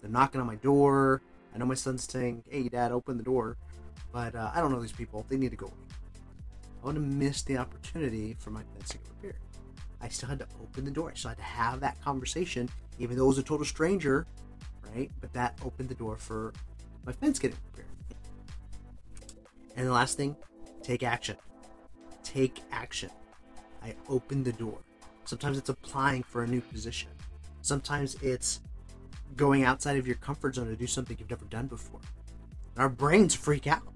They're 0.00 0.08
knocking 0.08 0.40
on 0.40 0.46
my 0.46 0.54
door. 0.54 1.20
I 1.52 1.58
know 1.58 1.66
my 1.66 1.74
son's 1.74 2.04
saying, 2.04 2.44
"Hey, 2.48 2.68
Dad, 2.68 2.92
open 2.92 3.16
the 3.16 3.24
door," 3.24 3.56
but 4.12 4.36
uh, 4.36 4.52
I 4.54 4.60
don't 4.60 4.70
know 4.70 4.80
these 4.80 4.92
people. 4.92 5.26
They 5.28 5.36
need 5.36 5.50
to 5.50 5.56
go 5.56 5.66
away. 5.66 5.74
I 6.80 6.84
want 6.84 6.94
to 6.94 7.00
miss 7.00 7.42
the 7.42 7.58
opportunity 7.58 8.36
for 8.38 8.50
my 8.50 8.62
fence 8.72 8.90
to 8.90 8.98
get 8.98 9.08
repaired. 9.08 9.40
I 10.00 10.08
still 10.10 10.28
had 10.28 10.38
to 10.38 10.46
open 10.62 10.84
the 10.84 10.92
door. 10.92 11.10
I 11.10 11.14
still 11.14 11.30
had 11.30 11.38
to 11.38 11.42
have 11.42 11.80
that 11.80 12.00
conversation, 12.02 12.68
even 13.00 13.16
though 13.16 13.24
it 13.24 13.28
was 13.28 13.38
a 13.38 13.42
total 13.42 13.66
stranger, 13.66 14.28
right? 14.94 15.10
But 15.20 15.32
that 15.32 15.58
opened 15.64 15.88
the 15.88 15.96
door 15.96 16.16
for 16.16 16.52
my 17.04 17.10
fence 17.10 17.40
getting 17.40 17.58
repaired. 17.72 17.88
And 19.74 19.88
the 19.88 19.92
last 19.92 20.16
thing, 20.16 20.36
take 20.84 21.02
action. 21.02 21.36
Take 22.22 22.62
action. 22.70 23.10
I 23.82 23.96
opened 24.08 24.44
the 24.44 24.52
door. 24.52 24.78
Sometimes 25.24 25.58
it's 25.58 25.68
applying 25.68 26.22
for 26.22 26.44
a 26.44 26.46
new 26.46 26.60
position. 26.60 27.08
Sometimes 27.64 28.16
it's 28.16 28.60
going 29.36 29.64
outside 29.64 29.96
of 29.96 30.06
your 30.06 30.16
comfort 30.16 30.54
zone 30.54 30.66
to 30.66 30.76
do 30.76 30.86
something 30.86 31.16
you've 31.18 31.30
never 31.30 31.46
done 31.46 31.66
before. 31.66 32.00
Our 32.76 32.90
brains 32.90 33.34
freak 33.34 33.66
out. 33.66 33.88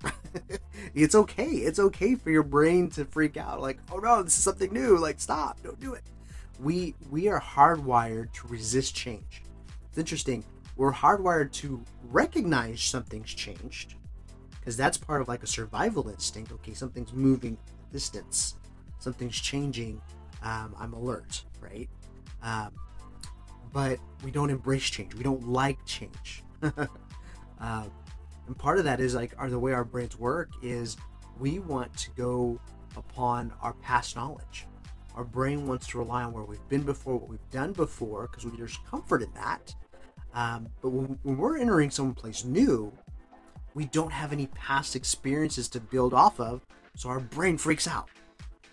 it's 0.95 1.15
okay. 1.15 1.51
It's 1.51 1.79
okay 1.79 2.15
for 2.15 2.31
your 2.31 2.45
brain 2.45 2.89
to 2.93 3.05
freak 3.05 3.37
out. 3.37 3.61
Like, 3.61 3.79
oh 3.93 3.99
no, 3.99 4.23
this 4.23 4.39
is 4.39 4.43
something 4.43 4.73
new. 4.73 4.97
Like, 4.97 5.21
stop. 5.21 5.63
Don't 5.63 5.79
do 5.81 5.93
it. 5.93 6.03
We 6.59 6.95
we 7.11 7.29
are 7.29 7.39
hardwired 7.39 8.33
to 8.33 8.49
resist 8.49 8.95
change. 8.95 9.43
It's 9.91 9.99
interesting. 9.99 10.45
We're 10.77 10.91
hardwired 10.91 11.53
to 11.53 11.85
recognize 12.05 12.81
something's 12.81 13.35
changed 13.35 13.97
because 14.59 14.79
that's 14.79 14.97
part 14.97 15.21
of 15.21 15.29
like 15.29 15.43
a 15.43 15.47
survival 15.47 16.09
instinct. 16.09 16.53
Okay, 16.53 16.73
something's 16.73 17.13
moving 17.13 17.59
distance. 17.93 18.55
Something's 18.99 19.39
changing. 19.39 20.01
Um, 20.43 20.75
I'm 20.79 20.95
alert, 20.95 21.45
right? 21.61 21.91
Um, 22.43 22.71
but 23.73 23.99
we 24.25 24.31
don't 24.31 24.51
embrace 24.51 24.85
change. 24.85 25.15
We 25.15 25.23
don't 25.23 25.49
like 25.49 25.85
change. 25.85 26.45
uh, 27.61 27.85
and 28.49 28.59
part 28.59 28.79
of 28.79 28.85
that 28.85 29.01
is 29.01 29.15
like 29.15 29.33
are 29.39 29.51
the 29.51 29.59
way 29.59 29.73
our 29.73 29.85
brains 29.85 30.19
work 30.19 30.51
is 30.63 30.97
we 31.39 31.61
want 31.61 31.95
to 31.97 32.11
go 32.13 32.59
upon 32.97 33.53
our 33.63 33.75
past 33.75 34.17
knowledge 34.17 34.67
our 35.15 35.25
brain 35.25 35.67
wants 35.67 35.87
to 35.89 35.99
rely 35.99 36.23
on 36.25 36.33
where 36.33 36.45
we've 36.45 36.67
been 36.69 36.83
before 36.83 37.17
what 37.17 37.29
we've 37.29 37.51
done 37.51 37.73
before 37.73 38.29
because 38.31 38.51
there's 38.57 38.79
comfort 38.91 39.23
in 39.23 39.33
that 39.35 39.75
um, 40.35 40.69
but 40.81 40.91
when, 40.91 41.19
when 41.23 41.37
we're 41.37 41.59
entering 41.59 41.91
someplace 41.91 42.45
new 42.45 42.93
we 43.75 43.85
don't 43.87 44.13
have 44.13 44.33
any 44.33 44.47
past 44.49 44.97
experiences 44.97 45.69
to 45.69 45.79
build 45.79 46.15
off 46.15 46.41
of 46.41 46.67
so 46.97 47.09
our 47.09 47.21
brain 47.21 47.57
freaks 47.59 47.87
out 47.87 48.09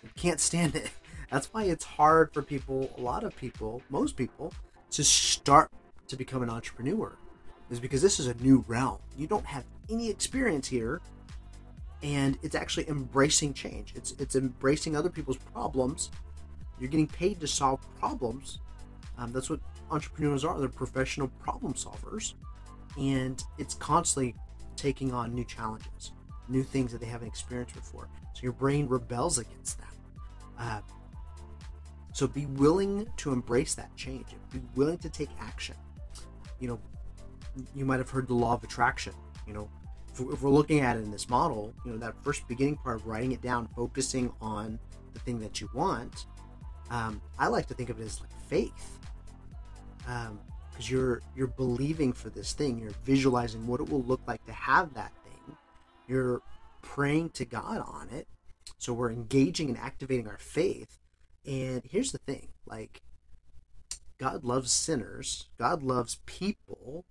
we 0.02 0.08
can't 0.16 0.40
stand 0.40 0.74
it 0.74 0.90
that's 1.30 1.52
why 1.52 1.64
it's 1.64 1.84
hard 1.84 2.32
for 2.32 2.42
people 2.42 2.90
a 2.96 3.00
lot 3.00 3.22
of 3.22 3.36
people 3.36 3.82
most 3.90 4.16
people 4.16 4.52
to 4.90 5.04
start 5.04 5.70
to 6.08 6.16
become 6.16 6.42
an 6.42 6.50
entrepreneur 6.50 7.16
is 7.70 7.80
because 7.80 8.00
this 8.00 8.20
is 8.20 8.26
a 8.26 8.34
new 8.34 8.64
realm. 8.68 8.98
You 9.16 9.26
don't 9.26 9.44
have 9.46 9.64
any 9.90 10.08
experience 10.08 10.68
here, 10.68 11.00
and 12.02 12.38
it's 12.42 12.54
actually 12.54 12.88
embracing 12.88 13.54
change. 13.54 13.92
It's 13.96 14.12
it's 14.18 14.36
embracing 14.36 14.96
other 14.96 15.10
people's 15.10 15.38
problems. 15.38 16.10
You're 16.78 16.90
getting 16.90 17.08
paid 17.08 17.40
to 17.40 17.46
solve 17.46 17.80
problems. 17.98 18.60
Um, 19.18 19.32
that's 19.32 19.48
what 19.48 19.60
entrepreneurs 19.90 20.44
are. 20.44 20.58
They're 20.58 20.68
professional 20.68 21.28
problem 21.40 21.74
solvers, 21.74 22.34
and 22.98 23.42
it's 23.58 23.74
constantly 23.74 24.34
taking 24.76 25.12
on 25.12 25.34
new 25.34 25.44
challenges, 25.44 26.12
new 26.48 26.62
things 26.62 26.92
that 26.92 27.00
they 27.00 27.06
haven't 27.06 27.28
experienced 27.28 27.74
before. 27.74 28.08
So 28.34 28.42
your 28.42 28.52
brain 28.52 28.86
rebels 28.86 29.38
against 29.38 29.78
that. 29.78 29.94
Uh, 30.58 30.80
so 32.16 32.26
be 32.26 32.46
willing 32.46 33.06
to 33.18 33.30
embrace 33.30 33.74
that 33.74 33.94
change. 33.94 34.24
Be 34.50 34.62
willing 34.74 34.96
to 34.98 35.10
take 35.10 35.28
action. 35.38 35.74
You 36.58 36.68
know, 36.68 36.80
you 37.74 37.84
might 37.84 37.98
have 37.98 38.08
heard 38.08 38.26
the 38.26 38.32
law 38.32 38.54
of 38.54 38.64
attraction. 38.64 39.12
You 39.46 39.52
know, 39.52 39.70
if 40.18 40.40
we're 40.40 40.48
looking 40.48 40.80
at 40.80 40.96
it 40.96 41.00
in 41.00 41.10
this 41.10 41.28
model, 41.28 41.74
you 41.84 41.92
know, 41.92 41.98
that 41.98 42.14
first 42.24 42.48
beginning 42.48 42.76
part 42.76 42.96
of 42.96 43.06
writing 43.06 43.32
it 43.32 43.42
down, 43.42 43.68
focusing 43.76 44.32
on 44.40 44.78
the 45.12 45.20
thing 45.20 45.38
that 45.40 45.60
you 45.60 45.68
want, 45.74 46.24
um, 46.88 47.20
I 47.38 47.48
like 47.48 47.66
to 47.66 47.74
think 47.74 47.90
of 47.90 48.00
it 48.00 48.04
as 48.04 48.18
like 48.22 48.30
faith, 48.48 48.98
because 49.98 50.28
um, 50.28 50.40
you're 50.78 51.20
you're 51.36 51.48
believing 51.48 52.14
for 52.14 52.30
this 52.30 52.54
thing, 52.54 52.78
you're 52.78 52.94
visualizing 53.04 53.66
what 53.66 53.78
it 53.78 53.90
will 53.90 54.04
look 54.04 54.22
like 54.26 54.42
to 54.46 54.52
have 54.52 54.94
that 54.94 55.12
thing, 55.22 55.54
you're 56.08 56.40
praying 56.80 57.28
to 57.30 57.44
God 57.44 57.84
on 57.86 58.08
it, 58.08 58.26
so 58.78 58.94
we're 58.94 59.12
engaging 59.12 59.68
and 59.68 59.76
activating 59.76 60.26
our 60.26 60.38
faith. 60.38 60.98
And 61.46 61.82
here's 61.84 62.12
the 62.12 62.18
thing, 62.18 62.48
like 62.66 63.02
God 64.18 64.44
loves 64.44 64.72
sinners, 64.72 65.48
God 65.58 65.82
loves 65.82 66.18
people 66.26 67.04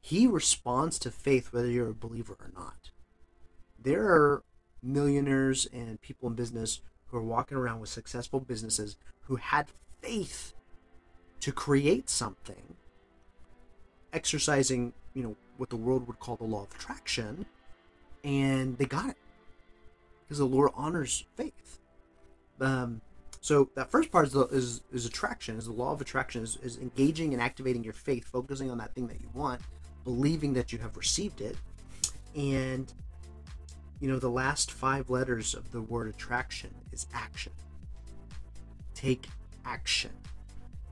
he 0.00 0.26
responds 0.26 0.98
to 1.00 1.10
faith 1.10 1.52
whether 1.52 1.68
you're 1.68 1.90
a 1.90 1.94
believer 1.94 2.36
or 2.40 2.50
not. 2.54 2.90
There 3.78 4.06
are 4.06 4.42
millionaires 4.82 5.66
and 5.72 6.00
people 6.00 6.28
in 6.28 6.34
business 6.34 6.80
who 7.06 7.18
are 7.18 7.22
walking 7.22 7.58
around 7.58 7.80
with 7.80 7.90
successful 7.90 8.40
businesses 8.40 8.96
who 9.22 9.36
had 9.36 9.66
faith 10.00 10.54
to 11.40 11.52
create 11.52 12.08
something, 12.08 12.76
exercising, 14.12 14.92
you 15.14 15.22
know, 15.22 15.36
what 15.56 15.70
the 15.70 15.76
world 15.76 16.06
would 16.06 16.20
call 16.20 16.36
the 16.36 16.44
law 16.44 16.62
of 16.62 16.74
attraction, 16.74 17.44
and 18.24 18.78
they 18.78 18.84
got 18.84 19.10
it 19.10 19.16
because 20.22 20.38
the 20.38 20.44
Lord 20.44 20.70
honors 20.74 21.24
faith. 21.36 21.80
Um, 22.60 23.00
so 23.40 23.70
that 23.76 23.90
first 23.90 24.10
part 24.10 24.26
is, 24.26 24.32
the, 24.32 24.46
is, 24.46 24.82
is 24.92 25.06
attraction, 25.06 25.56
is 25.56 25.66
the 25.66 25.72
law 25.72 25.92
of 25.92 26.00
attraction, 26.00 26.42
is, 26.42 26.56
is 26.62 26.78
engaging 26.78 27.32
and 27.32 27.42
activating 27.42 27.84
your 27.84 27.92
faith, 27.92 28.24
focusing 28.24 28.70
on 28.70 28.78
that 28.78 28.94
thing 28.94 29.06
that 29.08 29.20
you 29.20 29.28
want, 29.32 29.60
believing 30.04 30.54
that 30.54 30.72
you 30.72 30.78
have 30.78 30.96
received 30.96 31.40
it, 31.40 31.56
and 32.36 32.92
you 34.00 34.08
know 34.08 34.18
the 34.18 34.30
last 34.30 34.70
five 34.70 35.10
letters 35.10 35.54
of 35.54 35.70
the 35.72 35.80
word 35.80 36.08
attraction 36.08 36.70
is 36.92 37.06
action. 37.12 37.52
Take 38.94 39.28
action. 39.64 40.10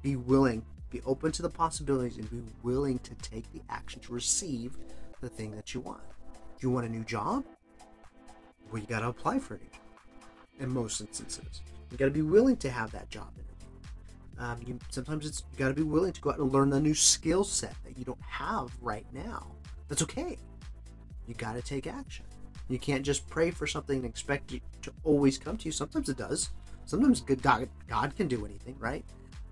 Be 0.03 0.17
willing, 0.17 0.65
be 0.91 1.01
open 1.05 1.33
to 1.33 1.43
the 1.43 1.51
possibilities, 1.51 2.17
and 2.19 2.31
be 2.31 2.43
willing 2.63 2.99
to 3.01 3.15
take 3.17 3.51
the 3.53 3.63
action 3.69 4.01
to 4.03 4.13
receive 4.13 4.77
the 5.21 5.29
thing 5.29 5.51
that 5.57 5.75
you 5.75 5.81
want. 5.81 6.03
You 6.61 6.71
want 6.71 6.87
a 6.87 6.89
new 6.89 7.05
job? 7.05 7.45
Well, 8.71 8.81
you 8.81 8.87
got 8.87 9.01
to 9.01 9.09
apply 9.09 9.39
for 9.39 9.55
it. 9.55 9.63
In 10.59 10.73
most 10.73 11.01
instances, 11.01 11.61
you 11.91 11.97
got 11.97 12.07
to 12.07 12.11
be 12.11 12.23
willing 12.23 12.57
to 12.59 12.71
have 12.71 12.91
that 12.93 13.09
job 13.11 13.29
interview. 13.35 13.47
Um, 14.39 14.61
you, 14.67 14.79
sometimes 14.91 15.27
it's 15.27 15.45
you 15.53 15.59
got 15.59 15.69
to 15.69 15.75
be 15.75 15.83
willing 15.83 16.13
to 16.13 16.21
go 16.21 16.31
out 16.31 16.39
and 16.39 16.53
learn 16.53 16.73
a 16.73 16.81
new 16.81 16.95
skill 16.95 17.45
set 17.45 17.75
that 17.85 17.97
you 17.99 18.05
don't 18.05 18.21
have 18.23 18.71
right 18.81 19.07
now. 19.13 19.47
That's 19.89 20.03
okay. 20.03 20.37
You 21.27 21.35
got 21.35 21.55
to 21.55 21.63
take 21.63 21.87
action. 21.87 22.25
You 22.69 22.79
can't 22.79 23.05
just 23.05 23.29
pray 23.29 23.51
for 23.51 23.67
something 23.67 23.97
and 23.97 24.05
expect 24.05 24.53
it 24.53 24.63
to 24.83 24.93
always 25.05 25.39
come 25.39 25.57
to 25.59 25.65
you. 25.67 25.73
Sometimes 25.73 26.09
it 26.09 26.17
does. 26.17 26.51
Sometimes 26.85 27.21
God, 27.21 27.69
God 27.89 28.17
can 28.17 28.29
do 28.29 28.45
anything, 28.45 28.77
right? 28.79 29.05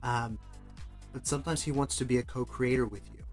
Um, 0.03 0.39
but 1.13 1.27
sometimes 1.27 1.63
He 1.63 1.73
wants 1.73 1.97
to 1.97 2.05
be 2.05 2.19
a 2.19 2.23
co-creator 2.23 2.87
with 2.87 3.03
you. 3.13 3.25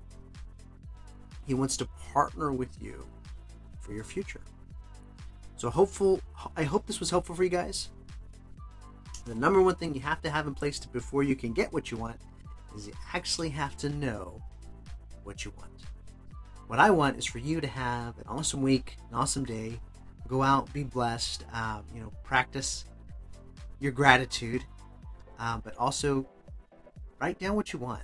He 1.45 1.53
wants 1.53 1.75
to 1.77 1.87
partner 2.13 2.51
with 2.51 2.81
you 2.81 3.05
for 3.79 3.93
your 3.93 4.03
future. 4.03 4.41
So 5.57 5.69
hopeful. 5.69 6.21
I 6.55 6.63
hope 6.63 6.85
this 6.87 6.99
was 6.99 7.09
helpful 7.09 7.35
for 7.35 7.43
you 7.43 7.49
guys. 7.49 7.89
The 9.25 9.35
number 9.35 9.61
one 9.61 9.75
thing 9.75 9.93
you 9.93 10.01
have 10.01 10.21
to 10.23 10.29
have 10.29 10.47
in 10.47 10.55
place 10.55 10.79
before 10.79 11.23
you 11.23 11.35
can 11.35 11.53
get 11.53 11.71
what 11.71 11.91
you 11.91 11.97
want 11.97 12.17
is 12.75 12.87
you 12.87 12.93
actually 13.13 13.49
have 13.49 13.77
to 13.77 13.89
know 13.89 14.41
what 15.23 15.45
you 15.45 15.53
want. 15.57 15.71
What 16.67 16.79
I 16.79 16.89
want 16.89 17.17
is 17.17 17.25
for 17.25 17.39
you 17.39 17.61
to 17.61 17.67
have 17.67 18.17
an 18.17 18.23
awesome 18.27 18.61
week, 18.61 18.97
an 19.09 19.17
awesome 19.17 19.43
day. 19.43 19.79
Go 20.27 20.41
out, 20.41 20.71
be 20.71 20.83
blessed. 20.83 21.43
Um, 21.53 21.83
you 21.93 22.01
know, 22.01 22.11
practice 22.23 22.85
your 23.79 23.91
gratitude, 23.91 24.63
um, 25.37 25.61
but 25.63 25.75
also 25.77 26.25
write 27.19 27.39
down 27.39 27.55
what 27.55 27.73
you 27.73 27.79
want. 27.79 28.03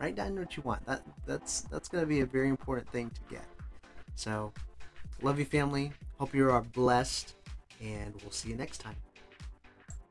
Write 0.00 0.16
down 0.16 0.36
what 0.36 0.56
you 0.56 0.62
want. 0.64 0.84
That 0.86 1.02
that's 1.26 1.60
that's 1.62 1.88
going 1.88 2.02
to 2.02 2.08
be 2.08 2.20
a 2.20 2.26
very 2.26 2.48
important 2.48 2.90
thing 2.90 3.10
to 3.10 3.20
get. 3.30 3.44
So, 4.16 4.52
love 5.22 5.38
you, 5.38 5.44
family. 5.44 5.92
Hope 6.18 6.34
you 6.34 6.50
are 6.50 6.60
blessed, 6.60 7.36
and 7.80 8.12
we'll 8.22 8.32
see 8.32 8.48
you 8.48 8.56
next 8.56 8.78
time. 8.78 8.96